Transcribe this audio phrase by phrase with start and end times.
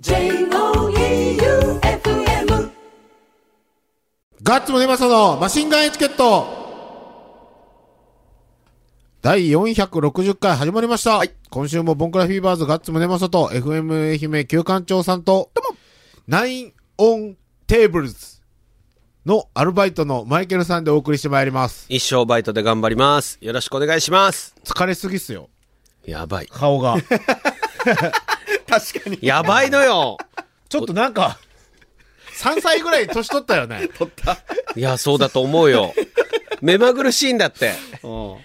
[0.00, 0.20] J-O-E-U-F-M
[4.44, 6.46] ガッツムネマソのマシンガンエチケット
[9.22, 11.20] 第460回始まりました。
[11.50, 15.50] 今週もボンクラフィーバーズガッツムネマソと FM 愛媛旧館長さんと、
[16.28, 17.36] ナインオン
[17.66, 18.40] テーブルズ
[19.26, 21.86] のアルバイトのマイケルさんでお送りしてまいります。
[21.88, 23.36] 一生バイトで頑張ります。
[23.40, 24.54] よろしくお願いします。
[24.62, 25.50] 疲れすぎっすよ。
[26.06, 26.46] やばい。
[26.46, 26.94] 顔が。
[28.80, 29.18] 確かに。
[29.22, 30.16] やばいのよ。
[30.68, 31.38] ちょっとなんか、
[32.40, 33.88] 3歳ぐらい年取ったよね。
[34.76, 35.94] いや、そうだと思うよ。
[36.60, 37.72] 目まぐるしいんだって。
[38.02, 38.40] も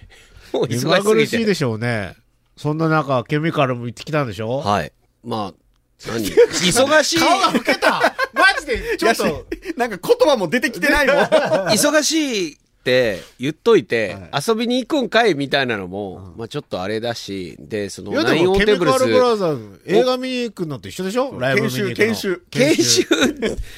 [0.53, 1.25] う目忙まぐる。
[1.27, 2.15] しいでしょうね。
[2.57, 4.59] そんな中、ケミカルも行ってきたんでしょ？
[4.59, 4.91] はい。
[5.23, 6.25] まあ、何？
[6.29, 9.45] 忙しい、顔が老けたマジで、ちょっと、
[9.77, 11.17] なんか言葉も出てきてないもん。
[11.73, 21.39] 忙しいって言っといて、遊びに行くんかいみたいなのも、まあちょっとあれだし、で、その、いやナインでも、ケミオンテーブルカルブラズ、ザーズ、映画見に行くのと一緒でしょ？
[21.39, 21.95] ライブ見に行くの。
[21.95, 23.07] 研修研修、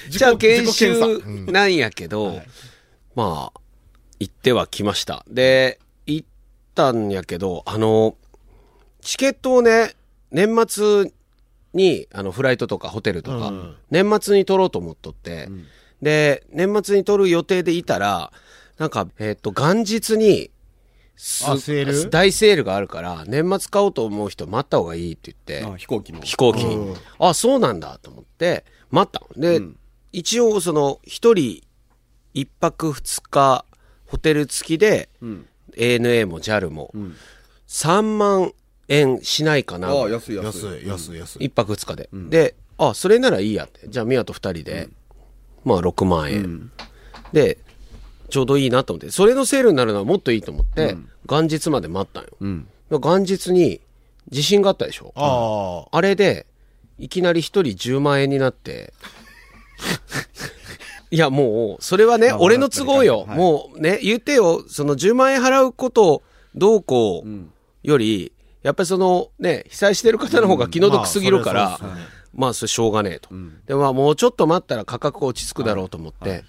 [0.09, 2.41] じゃあ研修自己検なんやけど、
[3.13, 3.59] まあ、
[4.19, 5.23] 行ってはきました。
[5.29, 6.27] で、行っ
[6.73, 8.17] たんやけど、あの、
[9.01, 9.93] チケットをね、
[10.31, 11.11] 年末
[11.75, 13.75] に、あの、フライトとかホテルとか、うん。
[13.91, 15.47] 年末に取ろうと思っとって、
[16.01, 18.31] で、年末に取る予定でいたら、
[18.77, 20.51] なんか、えっ、と、元日に、
[21.17, 22.09] セール？
[22.09, 26.19] 大セールがあるから、年末買おうと思う人待った方がいいって言って、あ飛行機の。
[26.21, 26.93] 飛行機に。
[27.19, 29.41] あ、そうなんだと思って、待ったの。
[29.41, 29.61] で、
[30.11, 31.61] 一応その、一人、
[32.33, 33.65] 一泊二日、
[34.05, 35.09] ホテル付きで、
[35.77, 36.93] ANA も JAL も、
[37.67, 38.53] 3万
[38.89, 39.87] 円しないかな。
[39.89, 40.45] ああ、安い安い。
[40.45, 41.45] 安い、安い、安い。
[41.45, 42.09] 一泊二日で。
[42.29, 43.87] で、あ、それならいいやって。
[43.87, 44.89] じゃあ、ミヤと二人で、
[45.63, 46.71] まあ、6万円。
[47.31, 47.57] で、
[48.29, 50.95] ちょうどいいなと思って、それのセールになるのはもっといいと思って、
[51.27, 52.29] 元日まで待ったんよ。
[52.89, 53.81] 元日に
[54.29, 55.13] 地震があったでしょ？
[55.15, 56.45] ああれで、
[56.97, 58.93] いきなり一人10万円になって、
[61.11, 63.25] いや、もう、それはね、まあ俺の都合よ。
[63.27, 66.23] はいもうね、言ってよ、その10万円払うこと
[66.55, 67.29] どうこう
[67.83, 68.31] より、
[68.63, 71.79] やっぱりそのね、被災してる方の方が気の毒すぎるから、
[72.33, 73.29] まあ、それしょうがねえと。
[73.67, 76.43] で、まあ、もうちょっと待ったら価格落ち着くだろうと思って、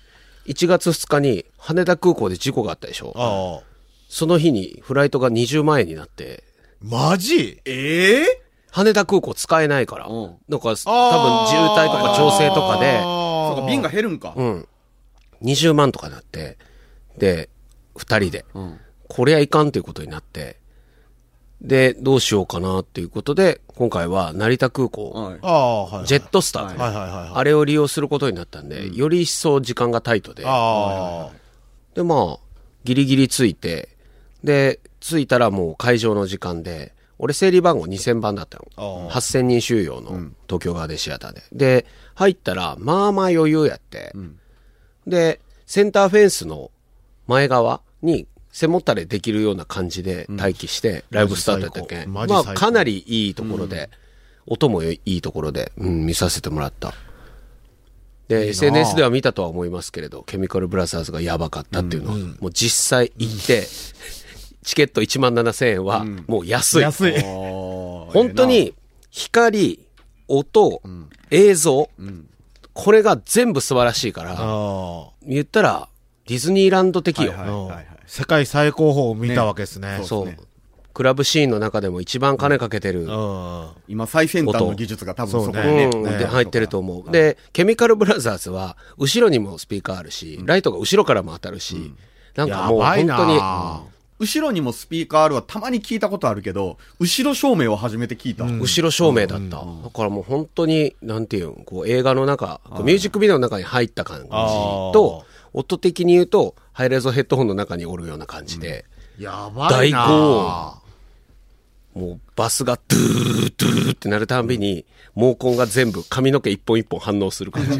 [0.49, 3.13] 1月2日に羽田空港で事故があったでしょ。
[3.17, 3.23] あ。
[3.23, 3.63] ああ。
[4.09, 6.45] その日にフライトが20万円になって、
[6.81, 7.61] マジ？
[7.65, 8.43] ええ？
[8.71, 10.07] 羽田空港使えないから。
[10.07, 10.77] うんだから、多分
[11.49, 14.35] 渋滞とか調整とかで、そうか、便が減るんか。
[14.37, 14.69] うん。
[15.43, 16.59] 20万とかなって、
[17.19, 17.49] で、
[17.97, 18.45] 二人で、
[19.09, 20.59] これはいかんということになって、
[21.61, 25.39] で、どうしようかなっていうことで、今回は成田空港、はい。
[25.41, 26.07] はい。
[26.07, 27.31] ジェットスター、はいはいはいはい。
[27.35, 31.31] あれを利用することになったんで、より一層時間がタイトで、あ
[31.95, 32.47] で、まあ、
[32.85, 33.89] ギリギリ着いて、
[34.45, 39.09] で、着いたらもう会場の時間で、俺整理番号2000番だったの。
[39.11, 41.43] 8000人収容の東京ガーデンシアターで。
[41.53, 44.13] で、入ったら、まあまあ余裕やって、
[45.07, 46.71] で、センターフェンスの
[47.27, 53.91] 前側に背もたれできるような感じで待機して、ライブスタートやったっけ、まあ、マジ最高かなりいいところで、
[54.47, 56.95] 音もいいところで、うん、見させてもらった。
[58.29, 63.67] で、SNS では見たとは思いますけれど、ケミカルブラザーズがやばかったっていうのを、もう実際行って、
[64.63, 66.81] チケット1万7000円はもう安あ。
[66.81, 66.83] い。
[66.85, 67.13] 安い。
[67.21, 68.73] 本当に
[69.11, 69.81] 光、
[70.29, 70.81] 音、
[71.31, 71.91] 映像、
[72.73, 75.11] これが全部素晴らしいから、ああ。
[75.23, 75.91] 言ったら
[76.27, 77.33] ディズニーランド的よ。
[77.33, 77.96] はいはいはい。
[78.07, 80.01] 世界最高峰を見たわけですね。
[80.05, 80.27] そう。
[80.27, 80.47] ですね。
[80.95, 83.69] クラブシーンの中でも一番金かけてる、うん。
[83.87, 85.91] 今最先端の技術が多分そこにねね。
[85.93, 86.19] うん。
[86.19, 87.11] で入ってると思う。
[87.11, 91.93] で、ケミカルブラザーズは、後ろにもスピーカーあるし、ライトが後ろからも当たるし、
[92.35, 93.83] なんかもう本当に、な
[94.19, 98.45] 後ろにもスピーカーあるはたまに聞いたことあるけど、後ろ照明を初めて聞いた。
[98.45, 99.57] 後ろ照明だった。
[99.59, 99.65] だ
[99.95, 108.85] からもう本当に、なんていうん、こう映画の中、ミュージックビデオの中に入った感じと、音的に言うと、ハイレゾヘッドホンの中におるような感じで、
[109.19, 110.05] やばいな。
[110.05, 110.83] 大高
[111.95, 117.79] もうバスがドゥードゥーってなるたんびに、毛根が全部髪の毛一本一本反応する感じ。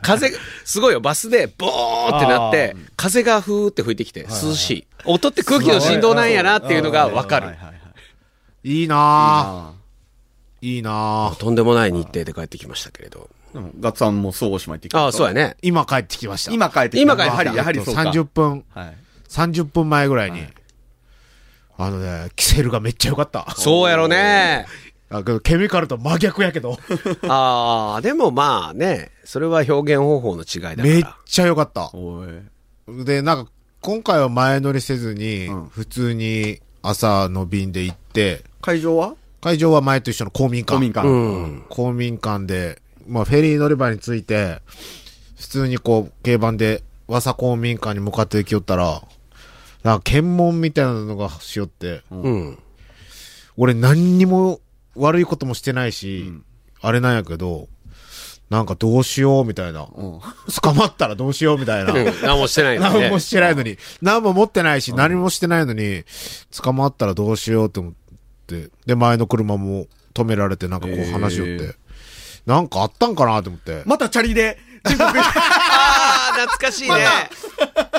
[0.00, 4.86] 風が、すごいよ、バスでボーってなって、風がふーって吹いてきて、涼しい。
[5.04, 7.48] 音って空気の振動なんやなっていうのがわかる。
[7.48, 7.56] はい。
[7.56, 7.72] は
[8.64, 9.72] いなあ
[10.60, 13.28] いいなとんでもない日程で帰ってきましたけれど。
[13.50, 15.02] ーでもガッツさんも総合島行ってきた。
[15.04, 15.56] ああ、そうやね。
[15.62, 16.52] 今帰ってきました。
[16.52, 17.14] 今帰ってきた。
[17.14, 18.02] 今帰ってきたやはり、やはりそうか。
[18.02, 18.96] 30分、はい。
[19.28, 20.46] 30分前ぐらいに。
[21.76, 23.46] あのね、キセルがめっちゃ良かった。
[23.56, 24.66] そうやろね。
[25.10, 26.78] あけどケミカルと真逆やけど。
[27.28, 30.82] ああ、でもまあね、それは表現方法の違いだから。
[30.84, 31.90] めっちゃ良かった。
[31.94, 33.04] おい。
[33.04, 39.14] で、なんか、今回は前乗りせずに、普通に朝の便で行って、会場は？
[39.40, 40.74] 会場は前と一緒の公民館。
[40.74, 41.06] 公民館。
[41.06, 41.64] うん。
[41.68, 44.60] 公民館で、まあ、フェリー乗り場に着いて、
[45.36, 49.02] 普通にこう、軽バンで、和佐公民館に向かって行きよったら、
[49.82, 52.58] なんか検問みたいなのがしよって、うん。
[53.56, 54.60] 俺何にも
[54.94, 56.32] 悪いこともしてないし、
[56.80, 57.68] あれなんやけど、
[58.50, 59.82] なんかどうしようみたいな。
[59.82, 60.20] うん。
[60.62, 61.92] 捕まったらどうしようみたいな。
[61.92, 63.18] うん何もしてないのね何も。
[63.18, 66.04] してないのに、何も持ってないし、何もしてないのに、
[66.62, 67.92] 捕まったらどうしようと思っ
[68.46, 71.74] て、で、前の車も止められて、なんかこう話しよって、えー
[72.48, 77.04] なんかあったんかなと思って、またチャリで、ああ、懐かしいね。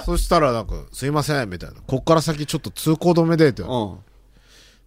[0.04, 1.76] そしたらなんか、すいません、みたいな。
[1.86, 3.62] こっから先ちょっと通行止めで、って。
[3.62, 3.98] うん。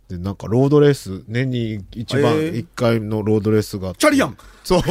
[0.08, 3.94] で、なんかロードレース、年に一番、えー一回のロードレースが。
[3.94, 4.82] チャリやんそう。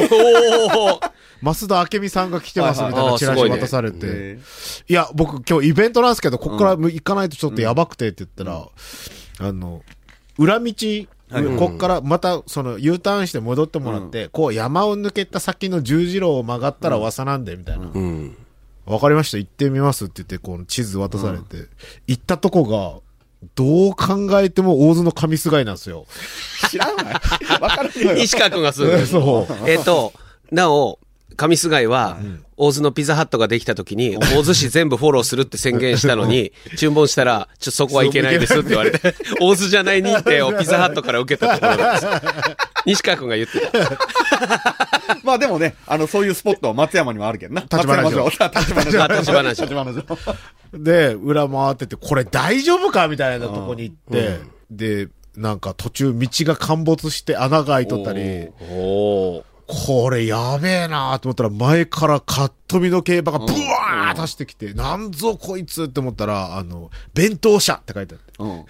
[1.43, 3.97] 増田明美さんが来てます、はいみたいなチラシ渡されて。
[4.03, 4.39] え
[4.87, 8.69] いや、僕今日イベントなんですけど、こっから行かないとちょっとやばくてって言ったら、
[9.45, 9.81] あの、
[10.37, 10.73] 裏道、
[11.57, 17.89] こっからまたその U ターンして戻ってもらって、こう山を抜けた先の十字路を曲がったら噂なんで、みたいな。
[17.93, 18.35] うん。
[18.85, 20.05] わかりました、行ってみます？
[20.05, 21.67] って言って、この地図渡されて、
[22.07, 22.99] 行ったとこが、
[23.55, 26.05] どう考えても大津の上菅井なんですよ。
[26.63, 27.03] ー知らんわ。
[27.61, 28.17] わからんのよ。
[28.21, 29.05] 石川君が住んでる。
[29.07, 29.69] そう。
[29.69, 30.13] えっと、
[30.51, 30.99] なお、
[31.35, 32.17] 上菅井は、
[32.57, 42.07] 大津のピザハットができた時に、大津市全部フォローするって宣言したのに、注文したら、ちょっとそこはいけないですって言われて、大津じゃない認定をピザハットから受けたところなんです。
[42.85, 43.97] 西川君が言ってた。
[45.23, 47.61] まあでもね、あの、そういうスポットは松山にもあるけどな。
[47.61, 48.61] 立花城松山城。
[48.61, 49.03] 立花城。
[49.03, 50.83] あ立花城立花城。
[50.83, 54.39] で、裏回ってて、これ大丈夫かみたいなとこに行って、
[54.69, 59.45] で、なんか途中道が陥没して穴が開いとったり、おお。
[59.73, 68.33] これやべえなと思ったら前からカットビの競馬がブワーッと走ってきて、なんぞこいつって思ったら、あの、弁当車って書いてあって。
[68.39, 68.65] うん。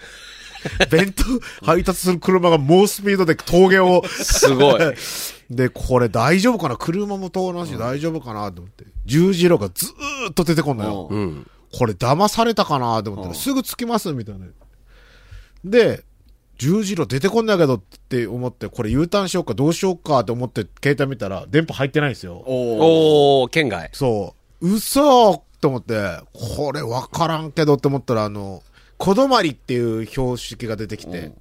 [0.90, 4.80] 弁当配達する車が猛スピードで峠を、すごい。
[5.50, 6.76] で、これ大丈夫かな？
[6.76, 8.84] 車も通らんし大丈夫かなと思って。
[9.04, 11.44] 十字路がずーっと出てこんのよ。
[11.76, 14.46] これ騙されたかなと思ったら、うんすぐ着きますみたいな。
[15.64, 16.04] で、
[16.62, 22.44] 十字路出てこんだけどって思って、これ U ターンしようかどうしようかと思って携帯見たら、電波入ってないんですよ。
[22.46, 22.78] おー。
[22.80, 23.90] おお県外。
[23.92, 24.74] そう。
[24.74, 28.62] 嘘と思って、これわからんけどって思ったら、あの、
[28.96, 31.34] 小泊っていう標識が出てきて、うん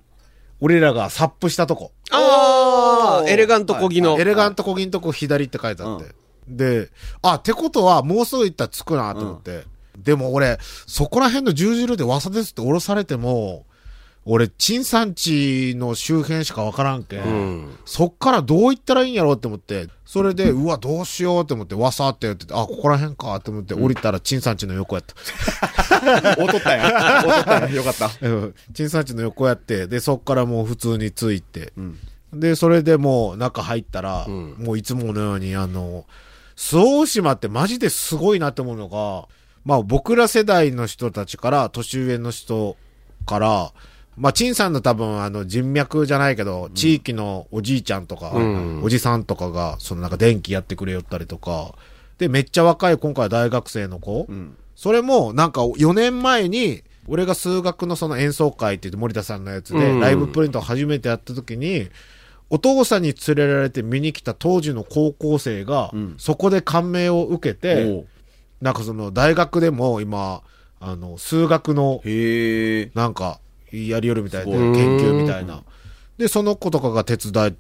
[0.64, 1.92] 俺らがサップしたとこ。
[2.12, 4.20] ああ、エレガント小木の。
[4.20, 6.14] エレガントコギンとこ左って書いてあって。
[6.48, 6.92] で、
[7.24, 9.64] あ、ってことはもうすぐ行ったら着くなと思って。
[9.98, 13.66] でも俺、そこら辺の十字路でわさですって降ろされても、
[14.24, 17.24] 俺、陳山地の周辺しかわからんけん。
[17.24, 17.76] うん。
[17.86, 25.16] そっからどう行ったらいいんやろうって思って、それで、うわ、どうしようって思って、わさってやってて、あ、ここら辺かって思って、降りたら、陳山地の横やった。
[26.38, 27.24] おとったんや。
[27.26, 27.70] おとった。
[27.70, 28.12] よかった。
[28.22, 31.98] うん陳山地の横やって、で、そっからもう普通に着いて、うん。
[32.34, 36.06] で、それでもう中入ったら、んもういつものように、あの、
[36.56, 39.28] 周防大島ってマジですごいなって思うのが、
[39.66, 42.78] まあ僕ら世代の人たちから、年上の人
[43.26, 43.74] から、
[44.18, 48.84] まあ、陳さんの多分、あの、人脈じゃないけど、地域のおじいちゃんとか、うん。
[48.84, 51.74] おじさんとかが、そのなんか電気やってくれよったりとか、
[52.18, 54.56] で、めっちゃ若い今回大学生の子、うん。
[54.76, 60.00] それも、なんか4年前に、俺が数学のその演奏会って言って森田さんのやつで、うん。
[60.00, 61.88] ライブプリントを初めてやった時に、
[62.50, 66.16] お父さんに連れられて見に来た当時の高校生が、うん。
[66.18, 68.06] そこで感銘を受けて、
[68.62, 70.44] なんかその大学でも今、
[70.82, 72.02] あの、数学の。
[72.94, 73.40] なんか、
[73.72, 75.64] やりよるみたいで、研究みたいな。
[76.18, 77.54] で、その子とかが手伝っ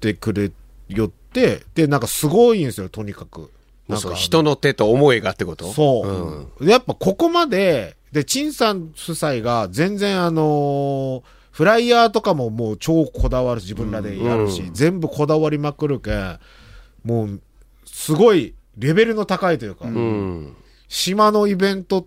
[0.00, 0.52] てくれ
[0.88, 3.50] よって、で、なんかすごいんですよ、とにかく。
[3.88, 5.72] なんか人の手と思いがってこと？
[5.72, 6.64] そう。
[6.64, 6.68] ん。
[6.68, 16.38] やっぱここまで、で、陳さん夫妻が全然あのーフライヤーとかももう超こだわるし自分らでやるし、うん全部こだわりまくるけん、
[17.02, 17.40] もう、
[17.84, 20.54] すごいレベルの高いというか、うん。
[20.86, 22.06] 島のイベントっ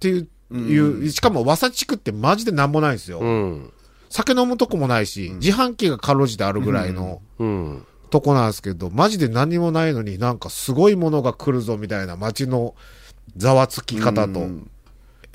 [0.00, 3.18] ていう、うんいうしかも、わさ地区ってマジでなんもないんですよ。
[3.20, 3.72] うん。
[4.10, 7.86] 酒飲むとこもないし、自販機がかろうじてあるぐらいのうん。
[8.10, 12.74] とこなんですけど、マジで何もないのになんかすごいものが来るぞみたいな街の
[13.36, 14.40] ざわつき方と。
[14.40, 14.70] うん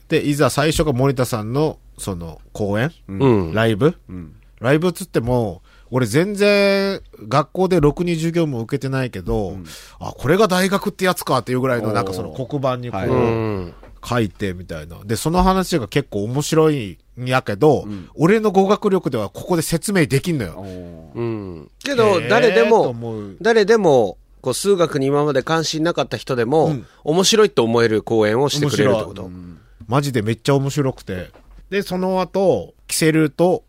[0.08, 3.54] で、いざ最初が森田さんの、その、公演、うん。
[3.54, 3.94] ライブ？
[4.08, 4.36] うん。
[4.62, 9.58] ライブっつっても、俺全然、学校でろくに授業も受けてないけど、
[10.00, 13.74] あ、これが大学ってやつかっていうぐらいの、なんかその黒板にこう。
[14.04, 14.98] 書いてみたいな。
[15.06, 21.12] で、その話が結構面白いんやけど、俺の語学力ではここで説明できんのよ。
[21.16, 21.72] うん。
[21.84, 22.96] けど、誰でも、
[23.42, 29.30] 誰でも、こう、数学に今まで関心なかった人でも、うん面白いと思える講演をしてくれるってこと？
[29.88, 31.32] マジでめっちゃ面白くて。
[31.70, 33.64] で、その後、キセルと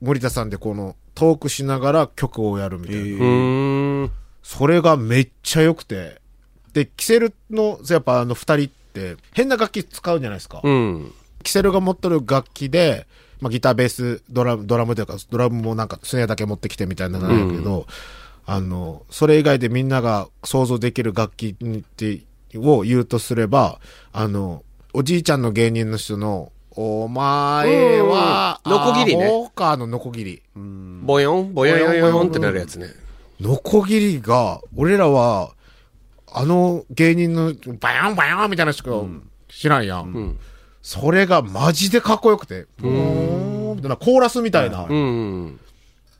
[0.00, 3.02] 森田さんでこのトークしながら曲をやるみたいな。
[3.02, 4.10] うーん。
[4.42, 6.20] それがめっちゃ良くて。
[6.72, 10.60] で、キセルの、やっぱあの二人って変な楽器使うじゃないですか。
[10.62, 11.12] うん。
[11.42, 13.06] キセルが持ってる楽器で、
[13.40, 17.86] まあ、ギター、ベース、ドラム、ドラムというか、ドラムもなんか、スネアだけ持ってきてみたいなのなんやけど、
[18.46, 22.22] あの、それ以外でみんなが想像できる楽器って、
[22.56, 23.78] を言うとすれば、
[24.12, 30.42] あの、おじいちゃんの芸人の人の、お前は、うんノコギリねアホかのノコギリ。
[30.54, 32.88] ボヨンボヨンヨンヨンってなるやつね。
[33.40, 35.52] ノコギリが、俺らは、
[36.32, 39.06] あの芸人の、バヤンバヤンみたいな人が
[39.48, 40.06] 知らんやん。
[40.08, 40.38] ん
[40.82, 44.86] それがマジでかっこよくて、ブーンみたいなコーラスみたいな。
[44.88, 45.60] うん。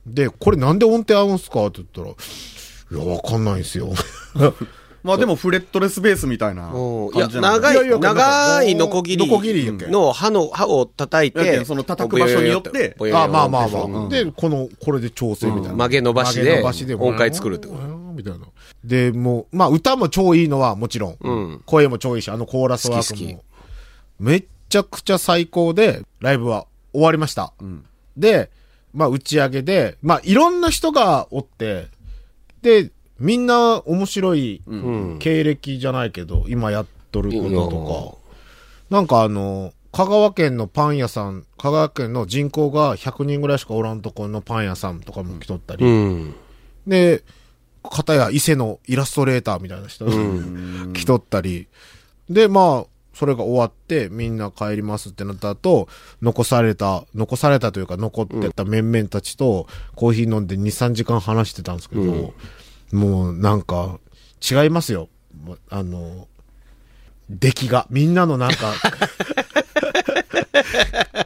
[0.06, 3.92] で、これなんで音程合うんすかって言ったら、いや、わかんないんすよ。
[5.04, 6.70] まあでもフレットレスベースみたいな
[7.12, 13.82] 感じ、ない長い、いやいや長いノコギリノコギリやんけの刃の、刃を叩いて、その叩く場所によってボヨヨヨあまあまあまあ。
[13.84, 15.72] うんで、この、これで調整みたいな。
[15.74, 18.40] 曲げ伸ばしで曲げ伸ばしで音階作るってことうんみたいな。
[18.88, 21.16] で、もう、まあ歌も超いいのはもちろん。
[21.20, 23.44] うん声も超いいし、あのコーラスワーク好き好も。
[24.18, 27.52] めっちゃくちゃ最高で、ライブは終わりました。
[28.16, 28.50] で、
[28.94, 31.88] まあ打ち上げで、まあいろんな人がおって、
[32.62, 32.90] で、
[33.20, 35.18] みんな面白いうん。
[35.18, 38.18] 経歴じゃないけど、今やっとることとうんか。
[38.90, 45.84] なんかあの、香川県のパン屋さん、香川県の人口が100人ぐらいしかおらんところのパン屋さんとかも来とったり。
[45.84, 46.34] うん。
[46.86, 47.22] で、
[47.82, 50.12] 片や伊勢のイラストレーターみたいな人が
[50.92, 51.68] 来とったり。
[52.28, 55.88] で、まあ、それが終わって、みんな帰りますってなった後、
[56.22, 59.66] 残された、残されたというか残ってた面々たちと、
[59.96, 62.34] コーヒー飲んで2、3時間話してたんですけど、
[62.92, 63.98] もうなんか、
[64.48, 65.08] 違いますよ。
[65.68, 66.28] あの、
[67.28, 67.86] 出来が。
[67.90, 68.72] みんなのなんか、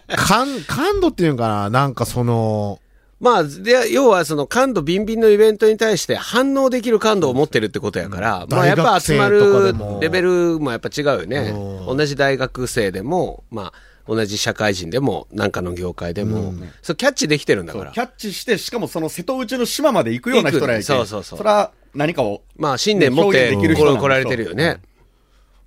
[0.17, 2.81] 感、感度っていうのかななんかその、
[3.23, 11.55] まあ、で、要はその感度ビンビンのイベントに対して反応できる感度を持ってるってことやから、まあやっぱ集まるもレベルもやっぱ違うよね。
[11.89, 11.97] う。
[11.97, 13.73] 同じ大学生でも、まあ、
[14.09, 16.53] 同じ社会人でも、なんかの業界でも、
[16.83, 17.93] そうキャッチできてるんだから。
[17.93, 18.01] キ。
[18.01, 24.81] ャッチして、しかもその瀬戸内の島まで行くような人らやけそうそうそうそれは何かを、まあ、信念持って表現できる人なんでしょ来られてるよね。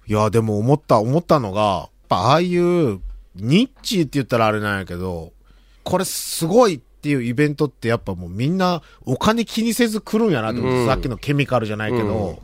[0.07, 2.99] いや、でも思った、思ったのが、やっぱああいう、
[3.37, 5.31] ニッチって言ったらあれなんやけど、
[5.85, 12.37] これすごいっていうイベントってやっぱもうみんなお金気にせず来るんやなって思って、うんさっきのケミカルじゃないけど、うん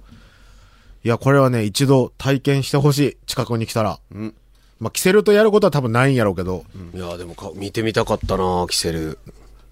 [1.04, 3.18] いや、これはね、一度体験してほしい。
[3.26, 4.00] 近くに来たら。
[4.14, 4.36] ん
[4.80, 6.64] まあ、キセルとやることは多分ないんやろうけど、
[6.94, 9.18] いや、でもか見てみたかったなキセル。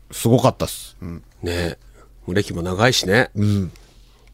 [0.10, 0.98] すごかったっす。
[1.43, 1.77] ね
[2.25, 3.29] もう歴も長いしね。
[3.36, 3.72] うん。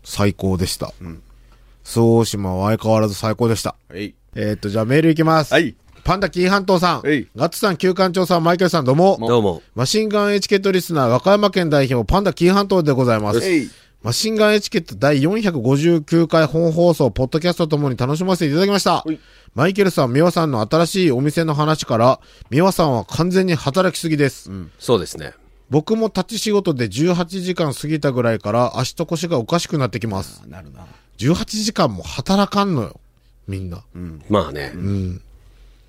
[0.05, 0.93] 最高でした。
[1.83, 3.75] 周防大島は相変わらず最高でした。
[3.89, 4.15] はい。
[4.35, 5.53] えーっと、じゃあメールいきます。
[5.53, 5.75] はい。
[6.05, 7.01] パンダ紀伊半島さん。
[7.01, 9.17] はいガッツさん、旧館長さん、マイケルさん、どうも。
[9.19, 9.63] どうも。
[9.73, 13.41] マシンガンエチケットリスナー、和歌山県代表、パンダ紀伊半島でございます。
[14.03, 19.17] マシンガンエチケット第459回本放送、ポッドキャストともに楽しませていただきましたい。
[19.55, 22.19] マイケルさん、ミワさんの新しいお店の話から、
[22.51, 24.51] ミワさんは完全に働きすぎです。
[24.77, 25.33] そうですね。
[25.71, 30.43] 僕も立ち仕事で18時間過ぎたぐらいから足と腰がおかしくなってきます。
[30.47, 30.85] なるな。
[31.17, 32.99] 18時間も働かんのよ。
[33.47, 33.83] みんな。
[34.29, 34.71] まあね。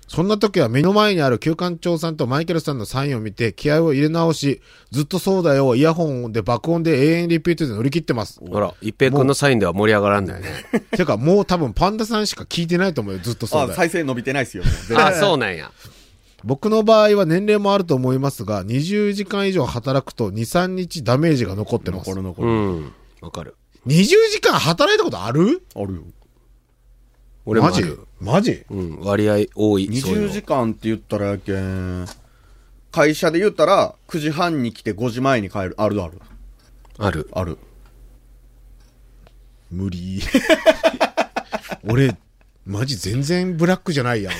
[0.07, 4.61] そんな時は目の前にある旧館長さんとマイケルさんのサインを見て気合を入れ直し、
[4.91, 8.39] ずっとそうだよ、イヤホンで爆音で永遠リピートで乗り切ってます。
[8.49, 10.49] ほら、一平君のサインでは盛り上がらんだよね。
[10.95, 13.75] てかもう多分パンダさんしか聞いてないと思うよ、ずっとそうあ、だよ。
[13.75, 14.63] 再生伸びてないっすよ。
[14.95, 15.71] あ、そうなんや。
[16.43, 22.17] 僕の場合は年齢もあると思いますが、20時間以上働くと2、3日ダメージが残ってます残。
[22.17, 22.51] る残うる。
[22.51, 22.93] ん。
[23.21, 23.55] わかる。
[23.87, 25.63] 20時間働いたことある？
[25.75, 26.01] あるよ。
[27.53, 27.99] マジ俺もある。
[28.19, 28.63] マジ？
[28.69, 28.99] うん。
[29.01, 29.85] 割合多い。
[30.01, 32.05] そういう20の時間って言ったらやけん、
[32.91, 35.75] 会社で言ったら、9時半に来て5時前に帰る。
[35.77, 36.19] あるある。
[36.97, 37.29] ある。
[37.31, 37.57] ある。
[39.71, 40.21] 無理。
[41.87, 42.15] 俺、
[42.65, 44.33] マジ全然ブラックじゃないやん。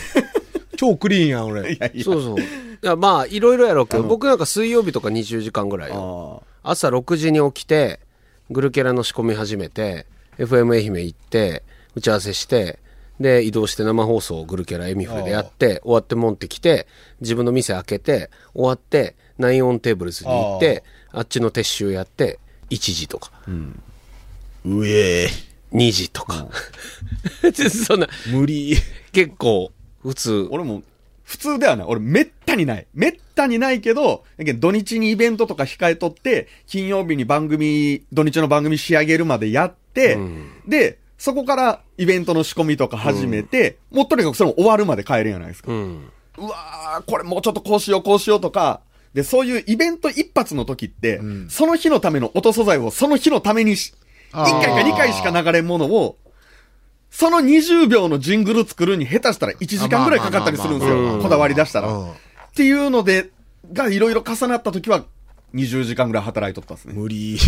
[0.75, 1.73] 超クリーンやん、俺。
[1.73, 2.03] いやいや。
[2.03, 2.39] そうそう。
[2.39, 2.43] い
[2.81, 6.43] や、まあ、いろいろやろうけど、僕なんか水曜日とか20時間ぐらいよ。
[6.63, 7.99] あ朝6時に起きて、
[8.49, 10.05] グルキャラの仕込み始めて、
[10.37, 11.63] FM 愛媛行って、
[11.95, 12.79] 打ち合わせして、
[13.19, 16.87] で、移動して生放送をグルキャラエミフレでやって、終わってモンって来て、
[17.21, 23.31] 自分の店開けて、終わって、ナインオンテーブルズに行って、あっちの撤収やって、1時とか、
[24.65, 25.27] うえ
[25.73, 26.47] 2時とか。
[27.87, 28.77] そんな、無理。
[29.11, 29.71] 結構、
[30.01, 30.47] 普通。
[30.51, 30.83] 俺も、
[31.23, 31.87] 普通ではない。
[31.87, 32.87] 俺、めったにない。
[32.93, 40.17] めったにないけど、だけど土日にイベントとか控えとって、金曜日に番組、土日の番組仕上げるまでやって、
[40.67, 45.71] で、そこからイベントの仕込みとか始めて、もうとにかくそれも終わるまで帰るんじゃないですか。
[45.71, 46.11] うん。
[46.37, 48.81] うわー、これもうちょっとこうしよう、こうしようとか、
[49.13, 53.93] で、そういうイベント一発の時って、んその日のための音素材をその日のためにし、
[54.31, 56.17] あー1回か2回しか流れんものを、
[57.09, 61.19] その20秒のジングル作るに下手したら1時間ぐらいかかったりするんですよ。
[61.21, 61.87] こだわり出したら。
[61.87, 62.11] うん
[62.47, 63.29] っていうので、
[63.71, 65.05] がいろいろ重なった時は、
[65.53, 66.95] 20時間ぐらい働いとったんですね。
[66.95, 67.35] 無理。
[67.35, 67.39] い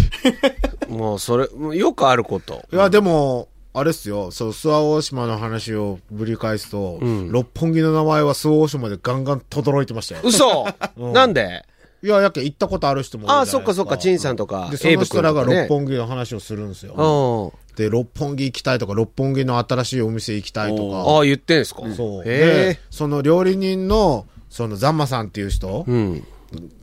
[0.87, 2.63] もうそれ、よくあること。
[2.71, 4.31] や、でも、あれっすよ。
[4.31, 10.21] そう、諏訪大島の話をぶり返すと、ん六本木の名前は諏訪大島でガンガン轟いてましたよ。
[10.23, 10.65] 嘘
[10.97, 11.63] うんなんで？
[12.01, 17.51] いや、やけ行ったことある人もああ、そっかそっか、陳さんとかで、、その人らが六本本木の話をするんですよ。
[17.75, 17.75] 木。
[17.75, 20.91] で、六本木行きたいとか、六本木の新しいお店行きたいとうん。
[20.91, 20.97] か。
[20.99, 21.81] ああ、言ってんすか？
[21.91, 22.23] そう。
[22.23, 25.85] へで、その料理人の、そのザンマさんっていう人。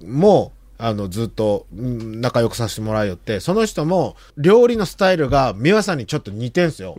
[0.05, 6.95] も、あの、ずっとうん仲良くさせてもらいよって、その人も、料理のスタイルが、美輪さんにちょっと似てんすよ。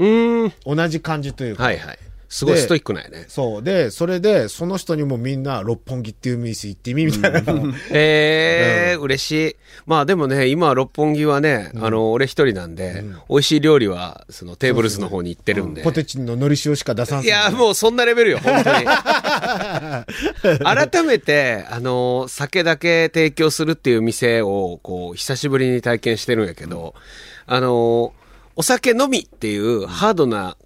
[0.65, 1.63] 同じ感じというか。
[1.63, 1.99] はいはい。
[2.29, 3.25] すごいでストイックなんやね。
[3.29, 3.63] そう。
[3.63, 7.39] で、それで、その人にもみんな、六本木っていう店行ってみ、みたいな。
[7.91, 9.55] へえ、嬉しい。
[9.85, 15.83] まあでもね、今、六本木はね、あの、俺一人なんで、美味しい料理は、そのテーブルズの方に行ってるんで。
[15.83, 18.85] ポテチンの海苔塩しか出さんすよいや、もうそんなレベルよ、本当に。
[20.63, 26.93] 改めて、あの、酒だけ提供するっていう店を、こう、久しぶりに体験してるんやけど、
[27.45, 28.13] あの、
[28.57, 30.57] お酒飲みっていうハードな、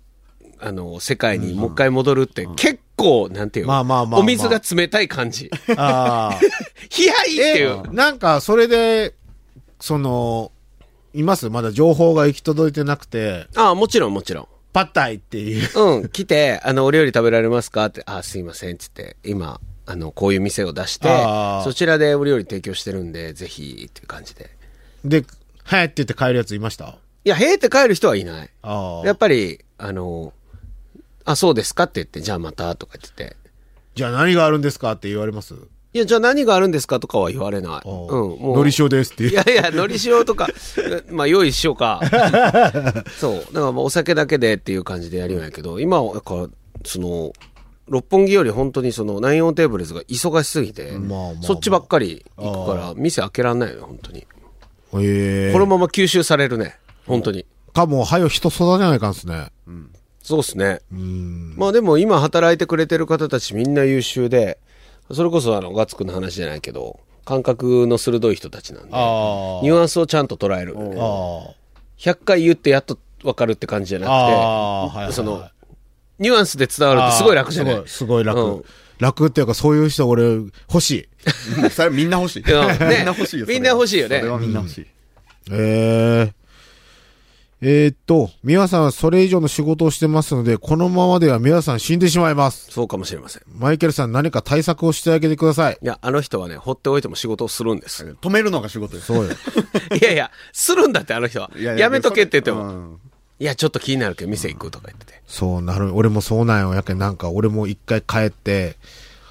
[0.62, 5.50] あの、世界にもう一回戻るって、結構、なんていうのまあまあまあまあお水が冷たい感じ。
[5.76, 6.40] ああ。
[6.98, 7.14] 冷や
[7.48, 7.94] いっていう。
[7.94, 9.16] なんか、それで、
[9.80, 10.52] その、
[11.14, 11.50] います？
[11.50, 14.48] まだ情報が行き届いてなくて、ああ、もちろんもちろん。
[14.72, 15.70] パッタイっていう。
[15.80, 17.86] うん、来て、あの、お料理食べられますか？
[17.88, 24.52] って、あ、すいません、つって、今、あの、こういう店を出してあー、そちらでお料理提供してるんで、ぜひ、っていう感じで。
[25.04, 25.26] で、
[25.64, 26.98] はいって言って帰るやついました？
[27.26, 28.50] いや、へえって帰る人はいない。
[28.62, 29.06] ああ。
[29.06, 30.32] やっぱり、あの、
[31.26, 33.38] あ、そうですかって言って、じゃあまた、とか言ってて。
[33.96, 35.54] じゃあ何があるんですかって言われます？
[35.94, 37.90] いや、じゃあ何があるんですかとかは言われない。
[37.90, 37.96] うん、
[38.40, 38.58] もう。
[38.58, 39.32] のり塩ですっていう。
[39.32, 40.48] いやいや、のり塩とか、
[41.12, 42.00] まあ、用意しようか。
[43.20, 43.36] そう。
[43.40, 46.48] だから、まあ、お酒だけでっていう感じでやるんやけど、今は、なんか、
[46.86, 47.34] その、
[47.90, 54.26] 六本木より本当にその、ナインオンテーブルズが忙しすぎて、まあまあまあそっちばっかり行くから、店開けらんないよね、本当に。
[54.94, 57.46] ええこのまま吸収されるね、本当に。
[57.74, 59.48] かも、はよ人育てないかんっすね。
[60.24, 60.82] そうっすね。
[60.92, 61.56] うん。
[61.58, 64.60] まあでも今働いてくれてる方たちみんな優秀で、
[65.12, 70.76] それこそあの、ガッツくんの話じゃないけど、感覚の鋭い人たちなんで、あニュアンスをちゃんと捉える。
[70.78, 70.82] あ。
[70.82, 71.54] あ
[72.00, 74.20] 100回言ってやっと分かるって感じじゃなくて、は
[74.92, 75.14] いはいはい。
[75.14, 75.44] その、
[76.20, 77.74] ニュアンスで伝わるってすごい楽じゃない？
[77.74, 78.40] すごい、すごい楽。
[78.42, 78.64] うん
[79.00, 81.70] 楽っていうか、そういう人俺、欲しい。
[81.72, 82.44] それみんな欲しい。
[82.44, 83.48] うんねみんな欲しいよ。
[83.48, 84.88] それはみんな欲しいよねそれはみんな欲しい。
[85.52, 86.34] ええ
[87.64, 92.72] えーっと、皆さんはそれ以上の仕事をしてますので、このままでは皆さん死んでしまいます。
[92.72, 93.44] そうかもしれません。
[93.56, 95.78] マイケルさん何か対策をしてあげてください。
[95.80, 98.18] いや、あの人はね、放っておいても仕事をするんです。
[98.20, 99.06] 止めるのが仕事です。
[99.06, 99.32] そうよ。
[100.02, 101.52] いやいや、するんだって、あの人は。
[101.56, 103.00] いやいやめとけって言っても、うん
[103.40, 105.22] いや、ちょっと気になるけど、店行くとか言ってて。
[105.26, 105.96] そうなる。
[105.96, 106.76] 俺もそうなんよ。
[106.76, 108.78] やけんなんか、俺も一回帰って、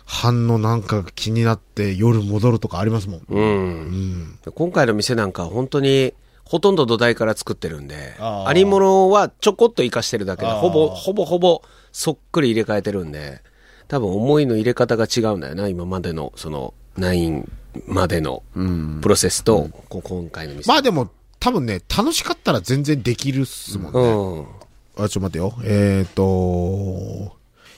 [0.05, 3.23] 反応なんかが気になって夜戻るとかありますもん。
[3.29, 4.39] うん。
[4.53, 6.13] 今回の店なんか本当に、
[6.51, 13.41] ほとんど土台から作ってるんで、ありものはちょこっと活かしてるだけで、ほぼ、ほぼほぼそっくり入れ替えてるんで、
[13.87, 17.49] 多分思いの入れ方が違うんだよな、今までの、その、ナイン
[17.87, 18.43] までの
[19.01, 20.69] プロセスと、こう今回の店。
[20.69, 24.01] まあでも、多分ね、楽しかったら全然できるっすもんね。
[24.01, 25.05] うん。
[25.05, 25.55] あ、ちょっと待ってよ。
[25.63, 27.37] えっ、と、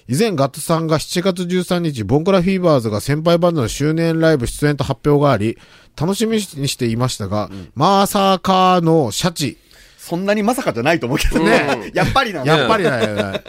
[0.09, 5.59] 以前ガッツさんが7月13日、ボンクラフィーバーズが先輩バンドの周年ライブ出演と発表があり、
[6.01, 9.59] 楽しみにしていましたが、まさかのシャチ。
[9.99, 11.93] そんなにまさかじゃないと思うけどね。
[11.95, 12.57] やっぱりなんだ。
[12.57, 13.45] やっぱりだよね。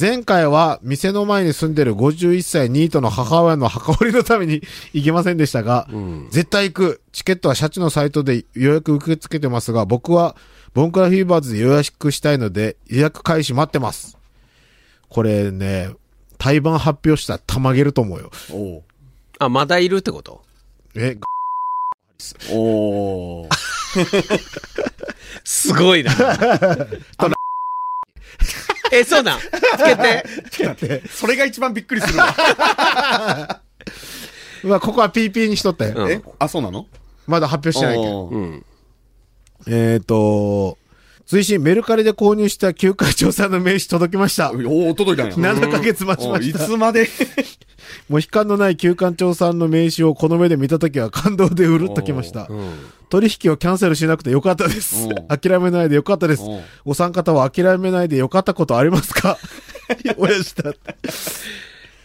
[0.00, 4.62] 前回は店の前に住んでる51歳ニートの母親の墓折りのために
[4.94, 5.86] 行けませんでしたが、
[6.30, 7.00] 絶対行く。
[7.12, 10.34] チケットはシャチのサイトで予約受け付けてますが、僕は
[10.72, 14.16] ボンクラフィーバーズで予約したいので予約開始待ってます。
[15.12, 15.90] これね、
[16.38, 18.30] 対バン発表したらたまげると思うよ。
[18.50, 18.82] おう
[19.38, 20.42] あ、まだいるってこと？
[20.94, 21.18] え、
[22.50, 23.48] おー
[25.44, 26.12] すごいな。
[28.90, 29.38] え、そうなん？
[29.38, 29.50] つ
[30.56, 31.06] けて。
[31.08, 32.34] それが一番びっくりするわ。
[34.64, 36.04] うわ、ここは PP にしとったよ。
[36.04, 36.22] うんえ？
[36.38, 36.86] あ、そうなの？
[37.26, 38.28] まだ発表してないけど。
[38.28, 38.64] うん。
[39.66, 40.78] えっ、と、
[41.32, 44.52] 追伸メルカリで購入した休会長さんの名刺届きました。
[44.52, 45.54] おー届いたんや。
[45.54, 46.58] 7ヶ月待ちまおいした。
[46.58, 47.08] つまで？
[48.10, 52.48] もう悲観のない休館長さんの名刺をこの目で見たときは感動でうるっときました。
[52.50, 52.72] うん。
[53.08, 55.34] 取引をキャンセルしなくてよかったですお。
[55.34, 56.62] 諦めないでよかったですおう。
[56.84, 59.38] お三方は諦めないでよかったことありますか？
[60.18, 60.94] 親父だって。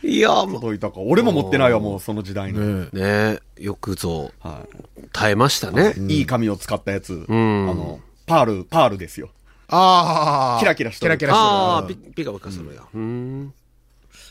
[0.08, 1.02] いいや、も届いたか。
[1.02, 2.60] 俺も持ってないわ、もうその時代に。
[2.60, 4.66] ねう、ねよくぞ、は
[5.12, 5.96] 耐えましたね。
[6.08, 6.20] い。
[6.20, 7.12] いい紙を使ったやつ。
[7.12, 7.34] んあ
[7.74, 9.30] の、パール、パールですよ。
[9.70, 10.60] ああ。
[10.60, 12.88] キラキラしてるキラキラしてるああ、うんピピカピカするよ。
[12.94, 13.54] うん。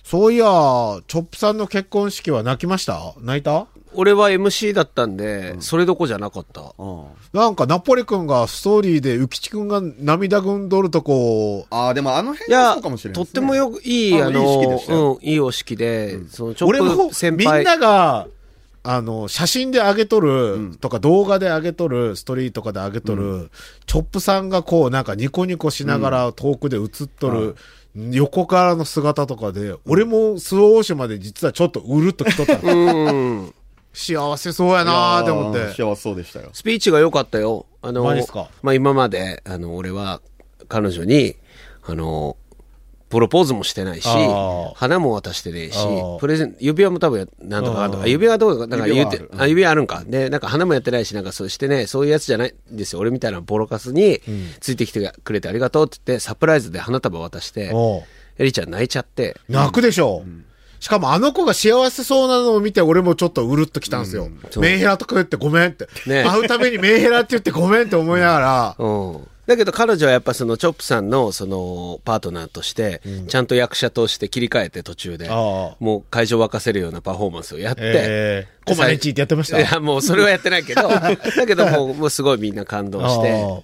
[0.05, 3.15] そういや、チョップさんの結婚式は泣きました？
[3.21, 3.67] 泣いた？
[3.95, 6.75] 俺は MC だったんで、それどこじゃなかった。
[6.79, 7.05] うん。
[7.33, 17.59] なんかナポリ君がストーリーで、浮地君が涙ぐんどるとこ、ああ、でもあの辺はそうかもしれないとってもよく、いい、ああのいい式でのしたようん、いいお式で、その、チョ俺もップ先輩。
[17.59, 18.29] みんなが、
[18.89, 23.51] あの、写真で上げとる、とか動画で上げとる、ストリートとかで上げとる、
[23.87, 27.57] チョップさんがこう、なんかニコニコしながら遠くで映っとる、
[28.13, 32.73] 横からの姿とかで、俺もスローオーションまで実はちょっとうるっときとったの。
[32.75, 33.11] う
[33.47, 33.55] ん。
[33.93, 35.73] 幸せそうやなーって思って。
[35.73, 36.51] 幸せそうでしたよ。
[36.53, 37.67] スピーチが良かったよ。
[37.81, 38.51] あの、マジっすか？
[38.63, 40.21] まあ今まで、あの、俺は、
[40.69, 41.37] 彼女に、
[41.87, 42.37] あの、
[43.09, 44.09] プロポーズもしてないし
[44.75, 45.79] 花も渡してねえし
[46.19, 50.03] プレゼン、指輪も多分や、なんとかなんとか、指輪はどうか、なんか言って指輪はあ指輪あるんか。
[50.07, 52.99] で、なんか花もやってないし、なんかそうしてね、そういうやつじゃないんですよ。
[52.99, 54.21] 俺みたいなボロカスに、
[54.61, 57.73] ついてきてくれてありがとうって言って、サプライズで花束渡して、
[58.39, 60.25] エリちゃん泣いちゃって、泣くでしょ、
[60.81, 64.29] しかもあの子が幸せそうなのを見て俺もちょっとうるっときたんですよ。
[64.59, 65.89] メンヘラとか言ってごめんって。
[66.07, 66.25] ね。
[66.25, 69.29] 会うためにメンヘラって言ってごめんって思いながら、うん。
[69.47, 79.61] だけど彼女はやっぱそのチョップさんのそのパートナーとして、ちゃんと役者として切り替えて途中で、もう会場を沸かせるようなパフォーマンスをやって、えー、コマネチってやってました？
[79.61, 83.61] いや、もうそれはやってないけど、 だけどもう、もうすごいみんな感動して、あ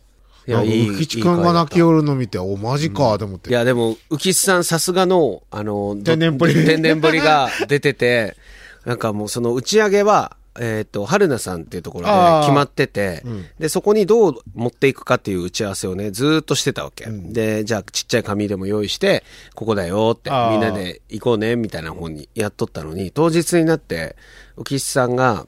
[0.47, 0.91] いや、いい。
[0.91, 3.51] 浮地くんが泣きいい寄るの見て、お、マジか、と思って。
[3.51, 6.55] いや、でも、浮地さんさすがの、あの、ど天然ぶり。
[6.65, 8.37] 天然ぶりが出てて、
[8.85, 12.13] なんかもうその打ち上げは、えっ、と、春菜さんっていうところで
[12.43, 13.23] 決まってて、
[13.59, 17.07] で、そこにどう持っていくかっていう打ち合わせをね、ずーっとしてたわけ。
[17.09, 24.17] で、じゃあちっちゃい紙でも用意して、ここだよって、みんなで行こうね、みたいな方にやっとったのに、当日になって、
[24.59, 25.47] 浮地さんが、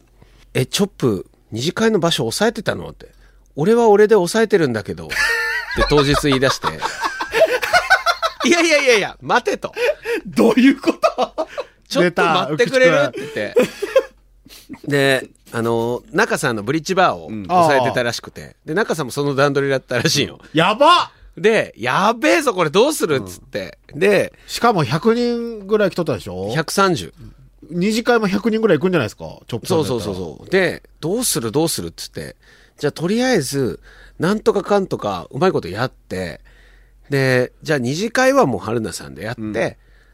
[0.54, 3.08] え、チョップ、二次会の場所押さえてたのって。
[3.56, 5.14] 俺は俺で押さえてるんだけど、って
[5.90, 6.66] 当日言い出して。
[8.48, 9.72] いやいやいやいや、待てと。
[10.26, 11.48] どういうこと？
[11.88, 12.96] ちょっと待ってくれる？
[13.08, 13.54] って言って。
[14.86, 20.38] で、あの、中さんのブリッジバーを抑えてたらしくて、で、中さんもその段取りだったらしいよ。
[20.52, 23.16] やばで、やべえぞ、これどうする？
[23.16, 23.78] っつって。
[23.92, 27.12] で、しかも100人ぐらい来とったでしょ ?130。
[27.70, 29.24] 二次会も100人ぐらい行くんじゃないですか？
[29.46, 30.50] ちょっとそうそうそうそう。
[30.50, 31.50] で、どうする？
[31.50, 31.88] どうする？
[31.88, 32.36] っつって。
[32.78, 33.80] じゃあとりあえず、
[34.18, 36.40] なんとかかんとか、うまいことやって、
[37.10, 39.52] で、じゃあ二次会はもう春菜さんでやって、うん、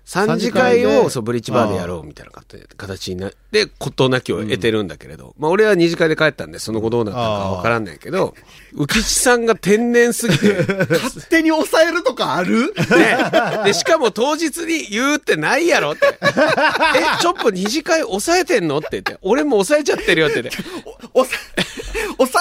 [0.06, 2.32] 3次会をそうブリッジバーでやろうみたいな
[2.76, 8.34] 形になって事なきを得てるんだけれど、うん、まあ俺は2次会で帰ったんでその後どうなったかわからんないけど
[8.74, 16.18] 浮地さんが天然すぎて 勝手に抑えるとかある、ね、でしかも当日に言うってないやろって。
[16.20, 19.18] えちょっと2次会抑えてんのって言って。
[19.22, 20.62] 俺も抑えちゃってるよって言って。